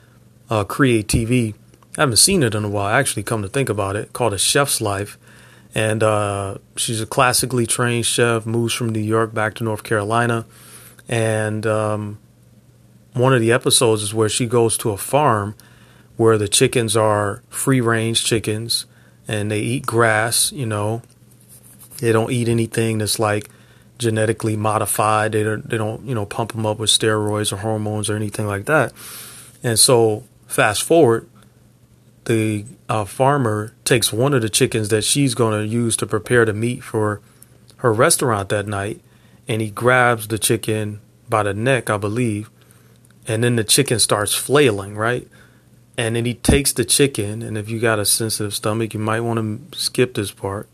uh, 0.51 0.65
Create 0.65 1.09
TV. 1.09 1.55
I 1.97 2.03
haven't 2.03 2.17
seen 2.17 2.43
it 2.43 2.55
in 2.55 2.65
a 2.65 2.69
while. 2.69 2.87
I 2.87 2.99
actually 2.99 3.23
come 3.23 3.43
to 3.43 3.49
think 3.49 3.69
about 3.69 3.97
it, 3.97 4.13
called 4.13 4.33
A 4.33 4.39
Chef's 4.39 4.81
Life. 4.81 5.19
And 5.75 6.03
uh, 6.03 6.59
she's 6.77 7.01
a 7.01 7.07
classically 7.07 7.67
trained 7.67 8.07
chef, 8.07 8.47
moves 8.47 8.75
from 8.75 8.91
New 8.91 9.01
York 9.01 9.33
back 9.33 9.55
to 9.55 9.65
North 9.65 9.83
Carolina. 9.83 10.45
And 11.09 11.67
um, 11.67 12.19
one 13.15 13.35
of 13.35 13.41
the 13.41 13.53
episodes 13.53 14.03
is 14.03 14.15
where 14.15 14.29
she 14.29 14.47
goes 14.47 14.77
to 14.79 14.91
a 14.91 14.97
farm 14.97 15.55
where 16.17 16.39
the 16.39 16.49
chickens 16.49 16.97
are 16.97 17.43
free 17.49 17.81
range 17.81 18.25
chickens 18.25 18.87
and 19.27 19.51
they 19.51 19.61
eat 19.61 19.87
grass, 19.87 20.53
you 20.53 20.67
know. 20.67 21.03
They 22.03 22.11
don't 22.11 22.33
eat 22.33 22.49
anything 22.49 22.99
that's 22.99 23.21
like 23.21 23.49
genetically 23.97 24.57
modified. 24.57 25.31
They 25.31 25.45
don't, 25.45 25.71
they 25.71 25.79
don't, 25.79 26.05
you 26.05 26.17
know, 26.17 26.27
pump 26.27 26.51
them 26.51 26.67
up 26.67 26.81
with 26.81 26.91
steroids 26.91 27.53
or 27.53 27.59
hormones 27.59 28.11
or 28.11 28.17
anything 28.17 28.49
like 28.49 28.65
that. 28.65 28.93
And 29.63 29.79
so, 29.79 30.25
fast 30.49 30.83
forward, 30.83 31.31
the 32.25 32.65
uh, 32.89 33.05
farmer 33.05 33.73
takes 33.85 34.13
one 34.13 34.35
of 34.35 34.43
the 34.43 34.51
chickens 34.51 34.89
that 34.89 35.03
she's 35.03 35.37
going 35.37 35.61
to 35.61 35.65
use 35.65 35.97
to 35.99 36.07
prepare 36.07 36.45
the 36.45 36.53
meat 36.53 36.83
for 36.83 37.21
her 37.77 37.93
restaurant 37.93 38.49
that 38.49 38.67
night, 38.67 39.01
and 39.47 39.63
he 39.63 39.71
grabs 39.71 40.27
the 40.27 40.41
chicken 40.41 41.01
by 41.29 41.45
the 41.45 41.55
neck, 41.55 41.89
I 41.89 41.99
believe, 41.99 42.51
and 43.29 43.45
then 43.45 43.55
the 43.55 43.63
chicken 43.63 44.01
starts 44.01 44.35
flailing, 44.35 44.97
right? 44.97 45.29
And 45.97 46.17
then 46.17 46.25
he 46.25 46.35
takes 46.35 46.73
the 46.73 46.85
chicken, 46.85 47.43
and 47.43 47.57
if 47.57 47.71
you 47.71 47.79
got 47.79 48.01
a 48.01 48.05
sensitive 48.05 48.55
stomach, 48.55 48.93
you 48.93 48.99
might 48.99 49.21
want 49.21 49.39
to 49.73 49.79
skip 49.79 50.15
this 50.15 50.33
part. 50.33 50.69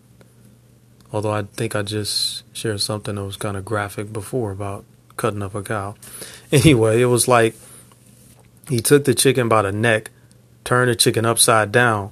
Although 1.12 1.32
I 1.32 1.42
think 1.42 1.74
I 1.74 1.82
just 1.82 2.44
shared 2.54 2.80
something 2.80 3.14
that 3.14 3.24
was 3.24 3.36
kind 3.36 3.56
of 3.56 3.64
graphic 3.64 4.12
before 4.12 4.50
about 4.50 4.84
cutting 5.16 5.42
up 5.42 5.54
a 5.54 5.62
cow. 5.62 5.94
Anyway, 6.50 7.02
it 7.02 7.06
was 7.06 7.28
like 7.28 7.54
he 8.70 8.80
took 8.80 9.04
the 9.04 9.14
chicken 9.14 9.50
by 9.50 9.60
the 9.60 9.70
neck, 9.70 10.10
turned 10.64 10.90
the 10.90 10.96
chicken 10.96 11.26
upside 11.26 11.70
down, 11.70 12.10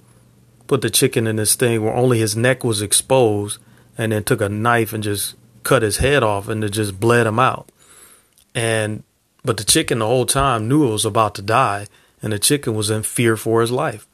put 0.67 0.83
the 0.83 0.91
chicken 0.91 1.26
in 1.26 1.37
this 1.37 1.55
thing 1.55 1.83
where 1.83 1.95
only 1.95 2.19
his 2.19 2.37
neck 2.37 2.62
was 2.62 2.83
exposed, 2.83 3.59
and 3.97 4.12
then 4.12 4.25
took 4.25 4.43
a 4.43 4.49
knife 4.50 4.93
and 4.93 5.03
just 5.03 5.37
cut 5.62 5.83
his 5.83 5.97
head 5.99 6.23
off 6.23 6.49
and 6.49 6.62
it 6.62 6.69
just 6.69 7.00
bled 7.00 7.26
him 7.26 7.38
out. 7.38 7.71
And 8.55 9.05
but 9.43 9.57
the 9.57 9.65
chicken 9.65 10.00
the 10.00 10.07
whole 10.07 10.26
time 10.26 10.69
knew 10.69 10.87
it 10.87 10.93
was 10.93 11.05
about 11.05 11.35
to 11.37 11.43
die, 11.43 11.87
and 12.23 12.33
the 12.33 12.38
chicken 12.38 12.75
was 12.75 12.91
in 12.91 13.03
fear 13.03 13.37
for 13.37 13.61
his 13.61 13.71
life. 13.71 14.07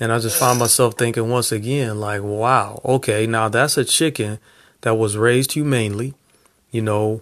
And 0.00 0.10
I 0.10 0.18
just 0.18 0.38
find 0.38 0.58
myself 0.58 0.94
thinking 0.96 1.28
once 1.28 1.52
again, 1.52 2.00
like, 2.00 2.22
wow, 2.22 2.80
okay, 2.84 3.26
now 3.26 3.50
that's 3.50 3.76
a 3.76 3.84
chicken 3.84 4.38
that 4.80 4.94
was 4.94 5.18
raised 5.18 5.52
humanely, 5.52 6.14
you 6.70 6.80
know, 6.80 7.20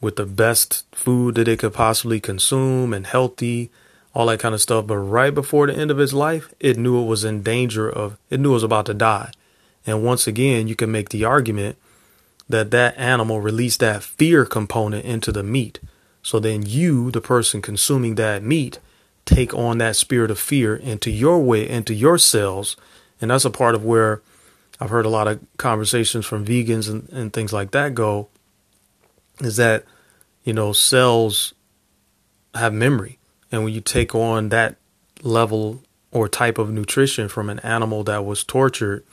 with 0.00 0.16
the 0.16 0.26
best 0.26 0.84
food 0.92 1.36
that 1.36 1.46
it 1.46 1.60
could 1.60 1.72
possibly 1.72 2.18
consume 2.18 2.92
and 2.92 3.06
healthy, 3.06 3.70
all 4.12 4.26
that 4.26 4.40
kind 4.40 4.54
of 4.54 4.60
stuff. 4.60 4.88
But 4.88 4.98
right 4.98 5.32
before 5.32 5.68
the 5.68 5.76
end 5.76 5.92
of 5.92 6.00
its 6.00 6.12
life, 6.12 6.52
it 6.58 6.76
knew 6.76 7.00
it 7.00 7.06
was 7.06 7.22
in 7.24 7.44
danger 7.44 7.88
of, 7.88 8.18
it 8.28 8.40
knew 8.40 8.50
it 8.50 8.54
was 8.54 8.62
about 8.64 8.86
to 8.86 8.94
die. 8.94 9.30
And 9.86 10.04
once 10.04 10.26
again, 10.26 10.66
you 10.66 10.74
can 10.74 10.90
make 10.90 11.10
the 11.10 11.24
argument 11.24 11.76
that 12.48 12.72
that 12.72 12.98
animal 12.98 13.40
released 13.40 13.80
that 13.80 14.02
fear 14.02 14.44
component 14.44 15.04
into 15.04 15.30
the 15.30 15.44
meat. 15.44 15.78
So 16.22 16.40
then 16.40 16.64
you, 16.66 17.12
the 17.12 17.20
person 17.20 17.62
consuming 17.62 18.16
that 18.16 18.42
meat, 18.42 18.80
take 19.26 19.52
on 19.52 19.78
that 19.78 19.96
spirit 19.96 20.30
of 20.30 20.38
fear 20.38 20.74
into 20.74 21.10
your 21.10 21.42
way, 21.42 21.68
into 21.68 21.92
your 21.92 22.16
cells. 22.16 22.76
And 23.20 23.30
that's 23.30 23.44
a 23.44 23.50
part 23.50 23.74
of 23.74 23.84
where 23.84 24.22
I've 24.80 24.90
heard 24.90 25.04
a 25.04 25.10
lot 25.10 25.28
of 25.28 25.40
conversations 25.58 26.24
from 26.24 26.46
vegans 26.46 26.88
and, 26.88 27.08
and 27.10 27.32
things 27.32 27.52
like 27.52 27.72
that 27.72 27.94
go 27.94 28.28
is 29.40 29.56
that, 29.56 29.84
you 30.44 30.52
know, 30.52 30.72
cells 30.72 31.52
have 32.54 32.72
memory. 32.72 33.18
And 33.50 33.64
when 33.64 33.74
you 33.74 33.80
take 33.80 34.14
on 34.14 34.48
that 34.50 34.76
level 35.22 35.82
or 36.12 36.28
type 36.28 36.56
of 36.56 36.70
nutrition 36.70 37.28
from 37.28 37.50
an 37.50 37.58
animal 37.60 38.04
that 38.04 38.24
was 38.24 38.44
tortured, 38.44 39.04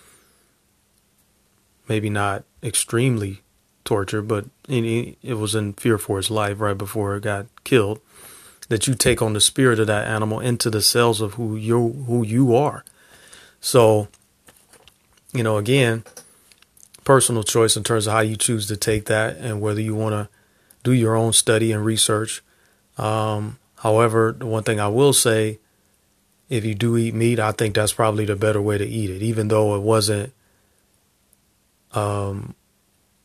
maybe 1.90 2.10
not 2.10 2.44
extremely 2.62 3.42
tortured, 3.84 4.24
but 4.24 4.46
it 4.70 5.38
was 5.38 5.56
in 5.56 5.74
fear 5.74 5.98
for 5.98 6.20
its 6.20 6.30
life 6.30 6.60
right 6.60 6.78
before 6.78 7.16
it 7.16 7.24
got 7.24 7.48
killed 7.64 8.00
that 8.74 8.88
you 8.88 8.96
take 8.96 9.22
on 9.22 9.34
the 9.34 9.40
spirit 9.40 9.80
of 9.80 9.86
that 9.86 10.08
animal 10.08 10.40
into 10.40 10.68
the 10.68 10.82
cells 10.82 11.22
of 11.22 11.36
who 11.36 11.56
you 11.56 11.90
who 12.08 12.26
you 12.26 12.56
are. 12.56 12.84
So, 13.62 14.08
you 15.32 15.44
know, 15.44 15.58
again, 15.58 16.04
personal 17.04 17.44
choice 17.44 17.78
in 17.78 17.84
terms 17.84 18.08
of 18.08 18.14
how 18.14 18.22
you 18.22 18.36
choose 18.36 18.66
to 18.70 18.76
take 18.76 19.06
that 19.06 19.38
and 19.38 19.62
whether 19.62 19.80
you 19.80 19.94
want 19.94 20.14
to 20.14 20.28
do 20.82 20.92
your 20.92 21.16
own 21.16 21.34
study 21.34 21.72
and 21.72 21.86
research. 21.86 22.42
Um, 22.98 23.60
however, 23.76 24.36
the 24.36 24.48
one 24.48 24.64
thing 24.64 24.80
I 24.80 24.88
will 24.88 25.14
say, 25.14 25.60
if 26.50 26.66
you 26.66 26.74
do 26.74 26.98
eat 26.98 27.14
meat, 27.14 27.40
I 27.40 27.52
think 27.52 27.76
that's 27.76 27.94
probably 27.94 28.26
the 28.26 28.36
better 28.36 28.60
way 28.60 28.80
to 28.80 28.86
eat 28.86 29.12
it, 29.12 29.22
even 29.22 29.50
though 29.50 29.76
it 29.76 29.84
wasn't, 29.84 30.34
um, 31.92 32.56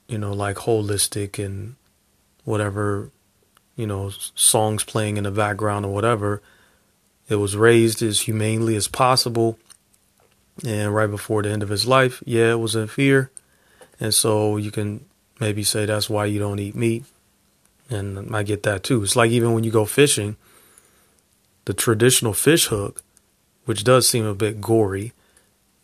you 0.09 0.19
know, 0.19 0.35
like 0.35 0.57
holistic 0.57 1.43
and 1.43 1.76
whatever 2.45 3.11
you 3.78 3.87
know, 3.87 4.11
songs 4.35 4.82
playing 4.82 5.16
in 5.16 5.25
the 5.25 5.30
background 5.30 5.87
or 5.87 5.94
whatever. 5.94 6.42
It 7.28 7.37
was 7.37 7.56
raised 7.56 8.02
as 8.02 8.23
humanely 8.23 8.75
as 8.75 8.88
possible. 8.88 9.56
And 10.66 10.92
right 10.92 11.08
before 11.08 11.44
the 11.44 11.50
end 11.50 11.62
of 11.62 11.68
his 11.68 11.87
life, 11.87 12.20
yeah, 12.26 12.50
it 12.50 12.58
was 12.58 12.75
in 12.75 12.88
fear. 12.88 13.30
And 14.00 14.12
so 14.12 14.56
you 14.56 14.73
can 14.73 15.04
maybe 15.38 15.62
say 15.62 15.87
that's 15.87 16.11
why 16.11 16.25
you 16.25 16.40
don't 16.40 16.58
eat 16.58 16.75
meat. 16.75 17.04
And 17.88 18.35
I 18.35 18.42
get 18.42 18.64
that 18.64 18.82
too. 18.82 19.04
It's 19.04 19.14
like 19.14 19.30
even 19.30 19.52
when 19.52 19.62
you 19.62 19.70
go 19.70 19.85
fishing, 19.85 20.37
the 21.66 21.73
traditional 21.73 22.35
fish 22.35 22.66
hook, 22.66 23.04
which 23.64 23.85
does 23.85 24.08
seem 24.08 24.26
a 24.26 24.35
bit 24.35 24.61
gory, 24.61 25.12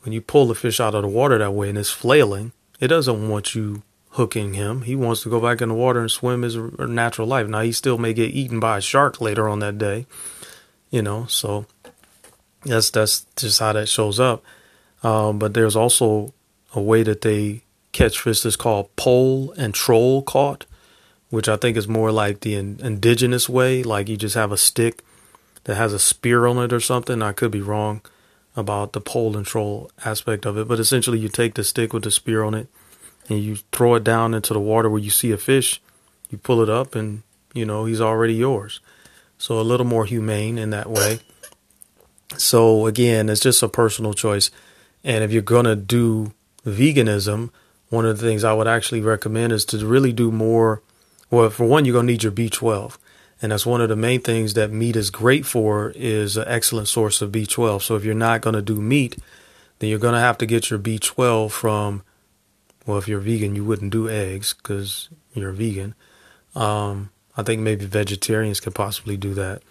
when 0.02 0.12
you 0.12 0.20
pull 0.20 0.48
the 0.48 0.56
fish 0.56 0.80
out 0.80 0.96
of 0.96 1.02
the 1.02 1.08
water 1.08 1.38
that 1.38 1.52
way 1.52 1.68
and 1.68 1.78
it's 1.78 1.90
flailing, 1.90 2.50
it 2.80 2.88
doesn't 2.88 3.28
want 3.28 3.54
you 3.54 3.84
hooking 4.14 4.54
him. 4.54 4.82
He 4.82 4.94
wants 4.94 5.22
to 5.22 5.28
go 5.28 5.40
back 5.40 5.60
in 5.60 5.70
the 5.70 5.74
water 5.74 6.00
and 6.00 6.10
swim 6.10 6.42
his 6.42 6.56
natural 6.56 7.26
life. 7.26 7.48
Now 7.48 7.62
he 7.62 7.72
still 7.72 7.98
may 7.98 8.12
get 8.12 8.30
eaten 8.30 8.60
by 8.60 8.78
a 8.78 8.80
shark 8.80 9.20
later 9.20 9.48
on 9.48 9.58
that 9.58 9.76
day, 9.76 10.06
you 10.90 11.02
know. 11.02 11.26
So 11.26 11.66
that's 12.64 12.90
that's 12.90 13.26
just 13.36 13.58
how 13.58 13.72
that 13.72 13.88
shows 13.88 14.20
up. 14.20 14.44
Um, 15.02 15.38
but 15.38 15.54
there's 15.54 15.74
also 15.74 16.32
a 16.74 16.80
way 16.80 17.02
that 17.02 17.22
they 17.22 17.62
catch 17.90 18.20
fish 18.20 18.42
that's 18.42 18.56
called 18.56 18.94
pole 18.94 19.52
and 19.56 19.74
troll 19.74 20.22
caught, 20.22 20.64
which 21.30 21.48
I 21.48 21.56
think 21.56 21.76
is 21.76 21.88
more 21.88 22.12
like 22.12 22.40
the 22.40 22.54
in, 22.54 22.78
indigenous 22.82 23.48
way. 23.48 23.82
Like 23.82 24.08
you 24.08 24.16
just 24.16 24.36
have 24.36 24.52
a 24.52 24.56
stick 24.56 25.02
that 25.64 25.74
has 25.74 25.92
a 25.92 25.98
spear 25.98 26.46
on 26.46 26.58
it 26.58 26.72
or 26.72 26.80
something. 26.80 27.20
I 27.20 27.32
could 27.32 27.50
be 27.50 27.60
wrong 27.60 28.00
about 28.54 28.92
the 28.92 29.00
pole 29.00 29.36
and 29.36 29.44
troll 29.44 29.90
aspect 30.04 30.46
of 30.46 30.56
it, 30.56 30.68
but 30.68 30.78
essentially 30.78 31.18
you 31.18 31.28
take 31.28 31.54
the 31.54 31.64
stick 31.64 31.92
with 31.92 32.04
the 32.04 32.12
spear 32.12 32.44
on 32.44 32.54
it 32.54 32.68
and 33.28 33.42
you 33.42 33.56
throw 33.72 33.94
it 33.94 34.04
down 34.04 34.34
into 34.34 34.52
the 34.52 34.60
water 34.60 34.90
where 34.90 35.00
you 35.00 35.10
see 35.10 35.32
a 35.32 35.38
fish, 35.38 35.80
you 36.30 36.38
pull 36.38 36.60
it 36.60 36.68
up 36.68 36.94
and 36.94 37.22
you 37.52 37.64
know 37.64 37.84
he's 37.84 38.00
already 38.00 38.34
yours. 38.34 38.80
So 39.38 39.60
a 39.60 39.62
little 39.62 39.86
more 39.86 40.04
humane 40.04 40.58
in 40.58 40.70
that 40.70 40.90
way. 40.90 41.20
So 42.36 42.86
again, 42.86 43.28
it's 43.28 43.40
just 43.40 43.62
a 43.62 43.68
personal 43.68 44.14
choice. 44.14 44.50
And 45.02 45.22
if 45.22 45.32
you're 45.32 45.42
going 45.42 45.66
to 45.66 45.76
do 45.76 46.32
veganism, 46.66 47.50
one 47.90 48.06
of 48.06 48.18
the 48.18 48.26
things 48.26 48.44
I 48.44 48.54
would 48.54 48.66
actually 48.66 49.00
recommend 49.00 49.52
is 49.52 49.64
to 49.66 49.86
really 49.86 50.12
do 50.12 50.30
more. 50.32 50.82
Well, 51.30 51.50
for 51.50 51.66
one, 51.66 51.84
you're 51.84 51.92
going 51.92 52.06
to 52.06 52.12
need 52.12 52.22
your 52.22 52.32
B12. 52.32 52.96
And 53.42 53.52
that's 53.52 53.66
one 53.66 53.80
of 53.80 53.88
the 53.88 53.96
main 53.96 54.20
things 54.20 54.54
that 54.54 54.70
meat 54.70 54.96
is 54.96 55.10
great 55.10 55.44
for 55.44 55.92
is 55.94 56.36
an 56.36 56.44
excellent 56.46 56.88
source 56.88 57.20
of 57.20 57.32
B12. 57.32 57.82
So 57.82 57.96
if 57.96 58.04
you're 58.04 58.14
not 58.14 58.40
going 58.40 58.54
to 58.54 58.62
do 58.62 58.76
meat, 58.76 59.18
then 59.78 59.90
you're 59.90 59.98
going 59.98 60.14
to 60.14 60.20
have 60.20 60.38
to 60.38 60.46
get 60.46 60.70
your 60.70 60.78
B12 60.78 61.50
from 61.50 62.02
well, 62.86 62.98
if 62.98 63.08
you're 63.08 63.20
vegan, 63.20 63.54
you 63.54 63.64
wouldn't 63.64 63.92
do 63.92 64.08
eggs 64.08 64.54
because 64.54 65.08
you're 65.32 65.52
vegan. 65.52 65.94
Um, 66.54 67.10
I 67.36 67.42
think 67.42 67.62
maybe 67.62 67.86
vegetarians 67.86 68.60
could 68.60 68.74
possibly 68.74 69.16
do 69.16 69.34
that. 69.34 69.62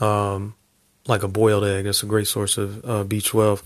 Um, 0.00 0.54
like 1.06 1.22
a 1.22 1.28
boiled 1.28 1.64
egg, 1.64 1.84
that's 1.84 2.02
a 2.02 2.06
great 2.06 2.26
source 2.26 2.58
of 2.58 2.84
uh, 2.84 3.04
B12. 3.04 3.62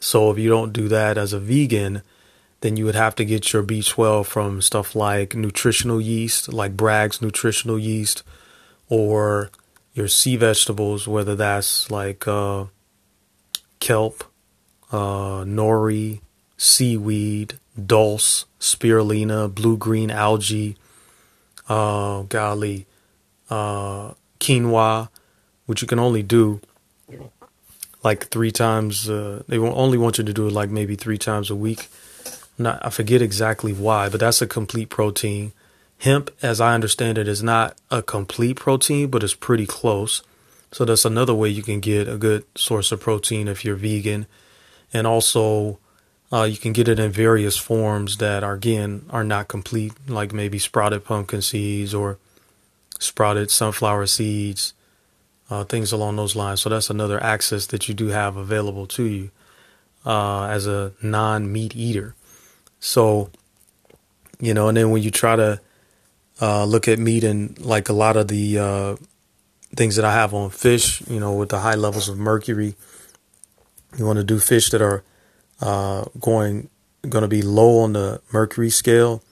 So 0.00 0.30
if 0.30 0.38
you 0.38 0.48
don't 0.48 0.72
do 0.72 0.88
that 0.88 1.16
as 1.16 1.32
a 1.32 1.40
vegan, 1.40 2.02
then 2.60 2.76
you 2.76 2.84
would 2.84 2.94
have 2.94 3.14
to 3.16 3.24
get 3.24 3.52
your 3.52 3.62
B12 3.62 4.26
from 4.26 4.60
stuff 4.60 4.94
like 4.94 5.34
nutritional 5.34 6.00
yeast, 6.00 6.52
like 6.52 6.76
Bragg's 6.76 7.22
nutritional 7.22 7.78
yeast, 7.78 8.22
or 8.88 9.50
your 9.94 10.08
sea 10.08 10.36
vegetables, 10.36 11.08
whether 11.08 11.34
that's 11.34 11.90
like 11.90 12.26
uh, 12.28 12.66
kelp, 13.80 14.24
uh, 14.92 15.44
nori, 15.44 16.20
seaweed, 16.58 17.58
dulse, 17.86 18.44
spirulina, 18.60 19.52
blue 19.52 19.78
green 19.78 20.10
algae, 20.10 20.76
uh, 21.68 22.22
golly, 22.22 22.86
uh, 23.48 24.12
quinoa, 24.40 25.08
which 25.64 25.80
you 25.80 25.88
can 25.88 25.98
only 25.98 26.22
do 26.22 26.60
like 28.02 28.28
three 28.28 28.50
times. 28.50 29.08
Uh, 29.08 29.42
they 29.48 29.58
only 29.58 29.96
want 29.96 30.18
you 30.18 30.24
to 30.24 30.32
do 30.32 30.48
it 30.48 30.52
like 30.52 30.70
maybe 30.70 30.96
three 30.96 31.18
times 31.18 31.48
a 31.48 31.56
week. 31.56 31.88
Not, 32.58 32.84
I 32.84 32.90
forget 32.90 33.22
exactly 33.22 33.72
why, 33.72 34.08
but 34.08 34.20
that's 34.20 34.42
a 34.42 34.46
complete 34.46 34.88
protein. 34.88 35.52
Hemp, 35.98 36.30
as 36.42 36.60
I 36.60 36.74
understand 36.74 37.18
it, 37.18 37.28
is 37.28 37.42
not 37.42 37.76
a 37.90 38.02
complete 38.02 38.56
protein, 38.56 39.08
but 39.10 39.22
it's 39.22 39.34
pretty 39.34 39.66
close. 39.66 40.22
So 40.70 40.84
that's 40.84 41.04
another 41.04 41.34
way 41.34 41.48
you 41.48 41.62
can 41.62 41.80
get 41.80 42.08
a 42.08 42.16
good 42.16 42.44
source 42.56 42.92
of 42.92 43.00
protein 43.00 43.48
if 43.48 43.64
you're 43.64 43.76
vegan. 43.76 44.26
And 44.92 45.06
also, 45.06 45.78
uh, 46.32 46.42
you 46.42 46.56
can 46.56 46.72
get 46.72 46.88
it 46.88 46.98
in 46.98 47.10
various 47.10 47.56
forms 47.56 48.18
that 48.18 48.44
are 48.44 48.54
again 48.54 49.06
are 49.10 49.24
not 49.24 49.48
complete, 49.48 49.92
like 50.08 50.32
maybe 50.32 50.58
sprouted 50.58 51.04
pumpkin 51.04 51.40
seeds 51.40 51.94
or 51.94 52.18
sprouted 52.98 53.50
sunflower 53.50 54.06
seeds, 54.06 54.74
uh, 55.48 55.64
things 55.64 55.92
along 55.92 56.16
those 56.16 56.36
lines. 56.36 56.60
So 56.60 56.68
that's 56.68 56.90
another 56.90 57.22
access 57.22 57.66
that 57.66 57.88
you 57.88 57.94
do 57.94 58.08
have 58.08 58.36
available 58.36 58.86
to 58.88 59.04
you 59.04 59.30
uh, 60.04 60.44
as 60.44 60.66
a 60.66 60.92
non 61.02 61.50
meat 61.50 61.74
eater. 61.74 62.14
So, 62.80 63.30
you 64.38 64.52
know, 64.52 64.68
and 64.68 64.76
then 64.76 64.90
when 64.90 65.02
you 65.02 65.10
try 65.10 65.36
to 65.36 65.60
uh, 66.40 66.64
look 66.64 66.88
at 66.88 66.98
meat 66.98 67.24
and 67.24 67.58
like 67.58 67.88
a 67.88 67.94
lot 67.94 68.16
of 68.16 68.28
the 68.28 68.58
uh, 68.58 68.96
things 69.76 69.96
that 69.96 70.04
I 70.04 70.12
have 70.12 70.34
on 70.34 70.50
fish, 70.50 71.02
you 71.08 71.20
know, 71.20 71.32
with 71.32 71.48
the 71.48 71.60
high 71.60 71.74
levels 71.74 72.08
of 72.08 72.18
mercury, 72.18 72.74
you 73.96 74.04
want 74.04 74.18
to 74.18 74.24
do 74.24 74.38
fish 74.38 74.70
that 74.70 74.82
are 74.82 75.02
uh, 75.60 76.04
going 76.20 76.68
going 77.08 77.22
to 77.22 77.28
be 77.28 77.42
low 77.42 77.80
on 77.80 77.92
the 77.92 78.20
mercury 78.32 78.70
scale. 78.70 79.22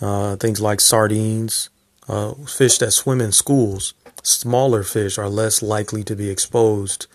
Uh, 0.00 0.36
things 0.36 0.60
like 0.60 0.80
sardines, 0.80 1.70
uh, 2.08 2.34
fish 2.46 2.78
that 2.78 2.90
swim 2.90 3.20
in 3.20 3.32
schools, 3.32 3.94
smaller 4.22 4.82
fish 4.82 5.18
are 5.18 5.28
less 5.28 5.62
likely 5.62 6.02
to 6.02 6.16
be 6.16 6.28
exposed 6.30 7.06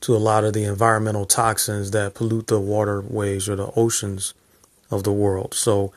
to 0.00 0.14
a 0.14 0.18
lot 0.18 0.44
of 0.44 0.52
the 0.52 0.64
environmental 0.64 1.24
toxins 1.24 1.92
that 1.92 2.14
pollute 2.14 2.48
the 2.48 2.60
waterways 2.60 3.48
or 3.48 3.56
the 3.56 3.70
oceans 3.76 4.34
of 4.90 5.04
the 5.04 5.12
world. 5.12 5.54
So 5.54 5.92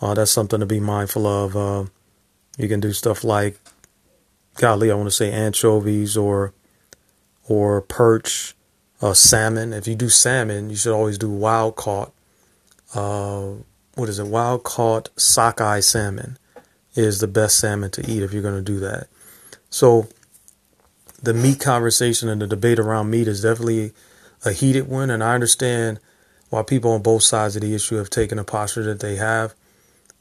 uh, 0.00 0.14
that's 0.14 0.30
something 0.30 0.60
to 0.60 0.66
be 0.66 0.80
mindful 0.80 1.26
of. 1.26 1.56
Uh, 1.56 1.90
you 2.56 2.68
can 2.68 2.80
do 2.80 2.92
stuff 2.92 3.24
like, 3.24 3.58
golly, 4.56 4.90
I 4.90 4.94
want 4.94 5.08
to 5.08 5.10
say 5.10 5.30
anchovies 5.30 6.16
or 6.16 6.54
or 7.48 7.82
perch, 7.82 8.54
uh, 9.00 9.14
salmon. 9.14 9.72
If 9.72 9.86
you 9.86 9.94
do 9.94 10.08
salmon, 10.08 10.70
you 10.70 10.76
should 10.76 10.94
always 10.94 11.18
do 11.18 11.30
wild 11.30 11.76
caught. 11.76 12.12
Uh, 12.94 13.52
what 13.94 14.08
is 14.08 14.18
it? 14.18 14.26
Wild 14.26 14.62
caught 14.64 15.08
sockeye 15.16 15.80
salmon 15.80 16.38
is 16.94 17.20
the 17.20 17.28
best 17.28 17.58
salmon 17.58 17.90
to 17.92 18.10
eat 18.10 18.22
if 18.22 18.32
you're 18.32 18.42
going 18.42 18.56
to 18.56 18.62
do 18.62 18.80
that. 18.80 19.08
So 19.70 20.08
the 21.22 21.34
meat 21.34 21.60
conversation 21.60 22.28
and 22.28 22.42
the 22.42 22.46
debate 22.46 22.78
around 22.78 23.10
meat 23.10 23.28
is 23.28 23.42
definitely 23.42 23.92
a 24.44 24.52
heated 24.52 24.88
one, 24.88 25.10
and 25.10 25.22
I 25.22 25.34
understand 25.34 26.00
why 26.48 26.62
people 26.62 26.92
on 26.92 27.02
both 27.02 27.22
sides 27.22 27.56
of 27.56 27.62
the 27.62 27.74
issue 27.74 27.96
have 27.96 28.10
taken 28.10 28.38
a 28.38 28.44
posture 28.44 28.82
that 28.84 29.00
they 29.00 29.16
have. 29.16 29.54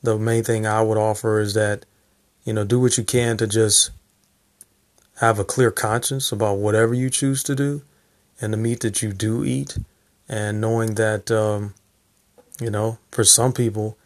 The 0.04 0.18
main 0.18 0.44
thing 0.44 0.68
I 0.68 0.82
would 0.82 0.98
offer 0.98 1.40
is 1.40 1.54
that, 1.56 1.86
you 2.44 2.54
know, 2.54 2.64
do 2.64 2.80
what 2.80 2.98
you 2.98 3.04
can 3.04 3.38
to 3.38 3.48
just 3.48 3.92
have 5.20 5.40
a 5.40 5.44
clear 5.44 5.72
conscience 5.72 6.32
about 6.32 6.58
whatever 6.58 6.94
you 6.94 7.10
choose 7.10 7.44
to 7.44 7.56
do 7.56 7.82
and 8.42 8.54
the 8.54 8.58
meat 8.58 8.82
that 8.82 9.02
you 9.02 9.12
do 9.14 9.44
eat, 9.44 9.78
and 10.28 10.62
knowing 10.62 10.96
that, 10.96 11.32
um, 11.32 11.74
you 12.62 12.70
know, 12.70 12.98
for 13.12 13.24
some 13.24 13.54
people, 13.54 13.98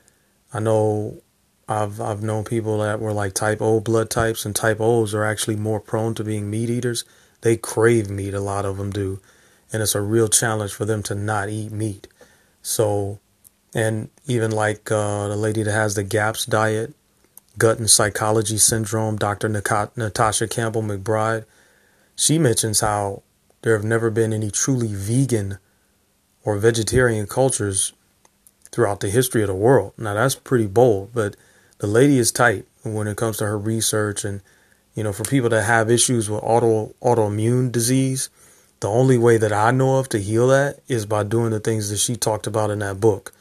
I 0.54 0.60
know 0.60 1.22
I've 1.68 2.00
I've 2.02 2.24
known 2.24 2.44
people 2.44 2.80
that 2.80 3.00
were 3.00 3.14
like 3.14 3.34
type 3.34 3.62
O 3.62 3.80
blood 3.80 4.10
types, 4.10 4.46
and 4.46 4.56
type 4.56 4.80
O's 4.80 5.14
are 5.14 5.24
actually 5.24 5.56
more 5.56 5.80
prone 5.80 6.16
to 6.16 6.24
being 6.24 6.50
meat 6.50 6.70
eaters. 6.70 7.04
They 7.42 7.58
crave 7.58 8.10
meat, 8.10 8.34
a 8.34 8.40
lot 8.40 8.66
of 8.66 8.78
them 8.78 8.92
do, 8.92 9.20
and 9.72 9.82
it's 9.82 9.96
a 9.96 10.02
real 10.02 10.28
challenge 10.28 10.74
for 10.74 10.86
them 10.86 11.04
to 11.04 11.16
not 11.16 11.50
eat 11.50 11.72
meat. 11.72 12.08
So, 12.62 13.20
and 13.74 14.10
even 14.26 14.52
like 14.52 14.92
uh, 14.92 15.28
the 15.28 15.36
lady 15.36 15.64
that 15.64 15.72
has 15.72 15.96
the 15.96 16.04
GAPS 16.04 16.46
diet, 16.46 16.94
gut 17.58 17.80
and 17.80 17.90
psychology 17.90 18.58
syndrome, 18.58 19.18
Dr. 19.18 19.50
Natasha 19.50 20.48
Campbell 20.48 20.84
McBride, 20.84 21.46
she 22.16 22.38
mentions 22.38 22.80
how 22.80 23.24
there 23.64 23.74
have 23.74 23.84
never 23.84 24.10
been 24.10 24.32
any 24.32 24.52
truly 24.52 24.94
vegan 24.94 25.58
or 26.46 26.58
vegetarian 26.58 27.26
cultures 27.26 27.94
throughout 28.72 29.00
the 29.00 29.10
history 29.10 29.42
of 29.42 29.48
the 29.48 29.56
world. 29.56 29.94
Now 29.98 30.14
that's 30.14 30.36
pretty 30.36 30.68
bold, 30.68 31.12
but 31.14 31.36
the 31.80 31.88
lady 31.88 32.18
is 32.18 32.32
tight 32.32 32.66
when 32.84 33.08
it 33.08 33.18
comes 33.18 33.38
to 33.38 33.46
her 33.46 33.58
research 33.58 34.24
and 34.24 34.42
you 34.94 35.04
know 35.04 35.14
for 35.14 35.24
people 35.24 35.50
that 35.50 35.64
have 35.64 35.90
issues 35.90 36.30
with 36.30 36.42
auto 36.44 36.94
autoimmune 37.02 37.72
disease 37.72 38.30
the 38.82 38.90
only 38.90 39.18
way 39.18 39.38
that 39.38 39.54
I 39.54 39.72
know 39.72 39.98
of 39.98 40.10
to 40.10 40.20
heal 40.20 40.48
that 40.50 40.80
is 40.88 41.06
by 41.06 41.24
doing 41.24 41.52
the 41.52 41.60
things 41.60 41.90
that 41.90 41.98
she 41.98 42.16
talked 42.16 42.48
about 42.48 42.70
in 42.70 42.80
that 42.80 43.00
book 43.00 43.34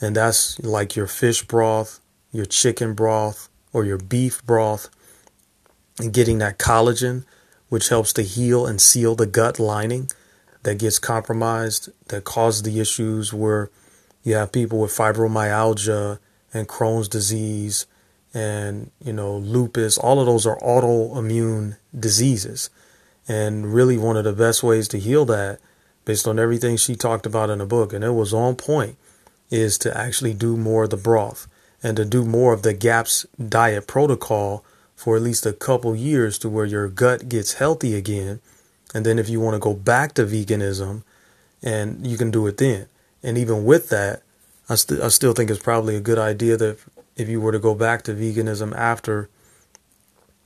and 0.00 0.16
that's 0.16 0.58
like 0.60 0.96
your 0.96 1.06
fish 1.06 1.42
broth 1.42 2.00
your 2.32 2.46
chicken 2.46 2.94
broth 2.94 3.48
or 3.72 3.84
your 3.84 3.98
beef 3.98 4.44
broth 4.44 4.88
and 5.98 6.12
getting 6.12 6.38
that 6.38 6.58
collagen 6.58 7.24
which 7.70 7.88
helps 7.88 8.12
to 8.12 8.22
heal 8.22 8.66
and 8.66 8.80
seal 8.80 9.14
the 9.14 9.24
gut 9.26 9.58
lining 9.58 10.10
that 10.64 10.78
gets 10.78 10.98
compromised 10.98 11.88
that 12.08 12.24
causes 12.24 12.62
the 12.62 12.78
issues 12.80 13.32
where 13.32 13.70
you 14.22 14.34
have 14.34 14.52
people 14.52 14.78
with 14.78 14.90
fibromyalgia 14.90 16.18
and 16.52 16.68
Crohn's 16.68 17.08
disease 17.08 17.86
and 18.34 18.90
you 19.02 19.12
know 19.12 19.36
lupus. 19.36 19.96
All 19.96 20.20
of 20.20 20.26
those 20.26 20.46
are 20.46 20.58
autoimmune 20.58 21.78
diseases. 21.98 22.68
And 23.26 23.72
really 23.72 23.96
one 23.96 24.16
of 24.16 24.24
the 24.24 24.32
best 24.32 24.62
ways 24.62 24.88
to 24.88 24.98
heal 24.98 25.24
that 25.26 25.60
based 26.04 26.26
on 26.26 26.38
everything 26.38 26.76
she 26.76 26.96
talked 26.96 27.26
about 27.26 27.50
in 27.50 27.58
the 27.58 27.66
book 27.66 27.92
and 27.92 28.04
it 28.04 28.10
was 28.10 28.34
on 28.34 28.56
point 28.56 28.96
is 29.50 29.78
to 29.78 29.96
actually 29.96 30.34
do 30.34 30.56
more 30.56 30.84
of 30.84 30.90
the 30.90 30.96
broth 30.96 31.46
and 31.82 31.96
to 31.96 32.04
do 32.04 32.24
more 32.24 32.52
of 32.52 32.62
the 32.62 32.72
gaps 32.72 33.26
diet 33.48 33.86
protocol 33.86 34.64
for 35.00 35.16
at 35.16 35.22
least 35.22 35.46
a 35.46 35.52
couple 35.52 35.96
years 35.96 36.38
to 36.38 36.48
where 36.48 36.66
your 36.66 36.88
gut 36.88 37.28
gets 37.28 37.54
healthy 37.54 37.94
again 37.94 38.40
and 38.94 39.06
then 39.06 39.18
if 39.18 39.28
you 39.28 39.40
want 39.40 39.54
to 39.54 39.60
go 39.60 39.72
back 39.72 40.12
to 40.12 40.24
veganism 40.24 41.02
and 41.62 42.06
you 42.06 42.18
can 42.18 42.30
do 42.30 42.46
it 42.46 42.58
then 42.58 42.86
and 43.22 43.38
even 43.38 43.64
with 43.64 43.88
that 43.88 44.22
I, 44.68 44.76
st- 44.76 45.00
I 45.00 45.08
still 45.08 45.32
think 45.32 45.50
it's 45.50 45.62
probably 45.62 45.96
a 45.96 46.00
good 46.00 46.18
idea 46.18 46.56
that 46.56 46.78
if 47.16 47.28
you 47.28 47.40
were 47.40 47.50
to 47.50 47.58
go 47.58 47.74
back 47.74 48.02
to 48.04 48.14
veganism 48.14 48.72
after, 48.76 49.28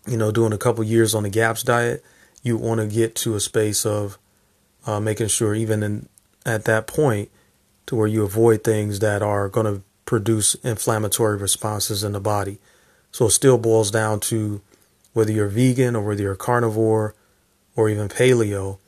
you 0.07 0.17
know, 0.17 0.33
doing 0.33 0.53
a 0.55 0.59
couple 0.59 0.83
years 0.83 1.15
on 1.15 1.25
the 1.25 1.29
GAPS 1.29 1.63
diet, 1.63 2.03
you 2.43 2.57
want 2.57 2.81
to 2.81 2.87
get 2.87 3.15
to 3.17 3.35
a 3.35 3.41
space 3.41 3.85
of 3.85 4.19
uh, 4.87 4.99
making 4.99 5.29
sure, 5.29 5.55
even 5.55 5.83
in, 5.83 6.09
at 6.47 6.65
that 6.65 6.87
point, 6.87 7.31
to 7.87 7.97
where 7.97 8.07
you 8.07 8.25
avoid 8.25 8.65
things 8.65 9.01
that 9.01 9.23
are 9.23 9.49
going 9.51 9.67
to 9.67 9.83
produce 10.07 10.55
inflammatory 10.57 11.37
responses 11.37 12.03
in 12.03 12.13
the 12.13 12.21
body. 12.21 12.59
So 13.15 13.27
it 13.27 13.31
still 13.31 13.59
boils 13.59 13.93
down 13.93 14.19
to 14.21 14.61
whether 15.13 15.31
you're 15.31 15.47
vegan 15.47 15.95
or 15.95 16.05
whether 16.05 16.23
you're 16.23 16.35
carnivore 16.35 17.15
or 17.77 17.89
even 17.89 18.09
paleo, 18.09 18.79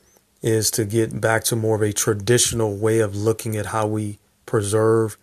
is 0.41 0.69
to 0.71 0.83
get 0.83 1.21
back 1.21 1.45
to 1.45 1.55
more 1.55 1.77
of 1.77 1.81
a 1.81 1.93
traditional 1.93 2.75
way 2.75 2.99
of 2.99 3.15
looking 3.15 3.55
at 3.55 3.67
how 3.67 3.87
we 3.87 4.19
preserve 4.45 5.15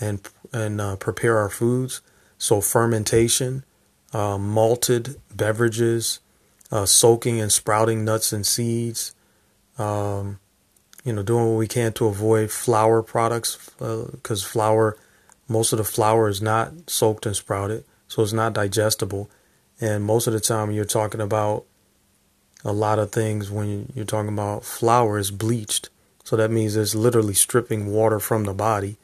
and 0.00 0.20
and 0.52 0.80
uh, 0.80 0.94
prepare 0.94 1.36
our 1.36 1.50
foods. 1.50 2.00
So 2.38 2.60
fermentation, 2.60 3.64
uh, 4.12 4.38
malted 4.38 5.20
beverages, 5.34 6.20
uh, 6.70 6.86
soaking 6.86 7.40
and 7.40 7.50
sprouting 7.50 8.04
nuts 8.04 8.32
and 8.32 8.46
seeds. 8.46 9.16
Um, 9.78 10.38
you 11.04 11.12
know, 11.12 11.24
doing 11.24 11.46
what 11.48 11.58
we 11.58 11.66
can 11.66 11.92
to 11.94 12.06
avoid 12.06 12.52
flour 12.52 13.02
products 13.02 13.72
because 13.80 14.44
uh, 14.44 14.48
flour, 14.48 14.96
most 15.48 15.72
of 15.72 15.78
the 15.78 15.84
flour 15.84 16.28
is 16.28 16.40
not 16.40 16.88
soaked 16.88 17.26
and 17.26 17.34
sprouted, 17.34 17.82
so 18.08 18.22
it's 18.22 18.32
not 18.32 18.52
digestible. 18.52 19.30
And 19.80 20.04
most 20.04 20.26
of 20.26 20.32
the 20.32 20.40
time, 20.40 20.70
you're 20.70 20.84
talking 20.84 21.20
about 21.20 21.64
a 22.64 22.72
lot 22.72 22.98
of 22.98 23.12
things 23.12 23.50
when 23.50 23.92
you're 23.94 24.04
talking 24.04 24.32
about 24.32 24.64
flour 24.64 25.18
is 25.18 25.30
bleached. 25.30 25.90
So 26.22 26.36
that 26.36 26.50
means 26.50 26.76
it's 26.76 26.94
literally 26.94 27.34
stripping 27.34 27.86
water 27.86 28.18
from 28.18 28.44
the 28.44 28.54
body 28.54 28.96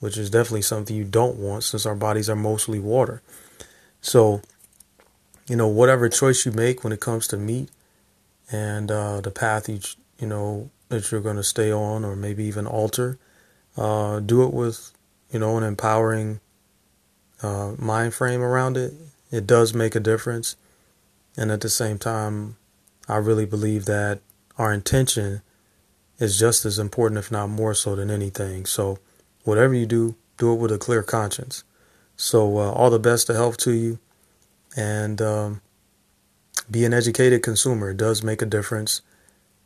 which 0.00 0.16
is 0.16 0.30
definitely 0.30 0.62
something 0.62 0.96
you 0.96 1.04
don't 1.04 1.36
want 1.36 1.62
since 1.62 1.86
our 1.86 1.94
bodies 1.94 2.28
are 2.28 2.36
mostly 2.36 2.80
water. 2.80 3.22
So, 4.00 4.40
you 5.46 5.56
know, 5.56 5.68
whatever 5.68 6.08
choice 6.08 6.44
you 6.44 6.52
make 6.52 6.82
when 6.82 6.92
it 6.92 7.00
comes 7.00 7.28
to 7.28 7.36
meat 7.36 7.70
and 8.50 8.90
uh, 8.90 9.20
the 9.20 9.30
path 9.30 9.68
you 9.68 9.78
you 10.18 10.26
know 10.26 10.70
that 10.88 11.10
you're 11.10 11.20
going 11.20 11.36
to 11.36 11.44
stay 11.44 11.72
on 11.72 12.04
or 12.04 12.16
maybe 12.16 12.44
even 12.44 12.66
alter, 12.66 13.18
uh, 13.76 14.20
do 14.20 14.42
it 14.42 14.52
with 14.52 14.90
you 15.30 15.38
know 15.38 15.56
an 15.56 15.62
empowering 15.62 16.40
uh, 17.42 17.72
mind 17.78 18.14
frame 18.14 18.42
around 18.42 18.76
it. 18.76 18.94
It 19.30 19.46
does 19.46 19.74
make 19.74 19.94
a 19.94 20.00
difference, 20.00 20.56
and 21.36 21.50
at 21.50 21.60
the 21.60 21.68
same 21.68 21.98
time, 21.98 22.56
I 23.08 23.16
really 23.16 23.46
believe 23.46 23.84
that 23.86 24.20
our 24.58 24.72
intention 24.72 25.42
is 26.18 26.38
just 26.38 26.64
as 26.64 26.78
important, 26.78 27.18
if 27.18 27.30
not 27.30 27.48
more 27.48 27.74
so, 27.74 27.96
than 27.96 28.10
anything. 28.10 28.66
So 28.66 28.98
whatever 29.44 29.74
you 29.74 29.86
do, 29.86 30.16
do 30.36 30.52
it 30.52 30.56
with 30.56 30.72
a 30.72 30.78
clear 30.78 31.02
conscience. 31.02 31.64
So, 32.16 32.58
uh, 32.58 32.70
all 32.72 32.90
the 32.90 32.98
best 32.98 33.30
of 33.30 33.36
health 33.36 33.56
to 33.58 33.72
you, 33.72 33.98
and 34.76 35.22
um, 35.22 35.62
be 36.70 36.84
an 36.84 36.92
educated 36.92 37.42
consumer. 37.42 37.90
It 37.90 37.96
does 37.96 38.22
make 38.22 38.42
a 38.42 38.46
difference, 38.46 39.00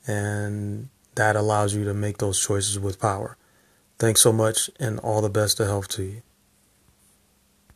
and 0.06 0.88
that 1.16 1.36
allows 1.36 1.74
you 1.74 1.84
to 1.84 1.94
make 1.94 2.18
those 2.18 2.44
choices 2.44 2.78
with 2.78 3.00
power. 3.00 3.36
Thanks 3.98 4.20
so 4.20 4.32
much, 4.32 4.70
and 4.78 5.00
all 5.00 5.20
the 5.20 5.28
best 5.28 5.58
of 5.58 5.66
health 5.66 5.88
to 5.88 6.02
you. 6.04 6.22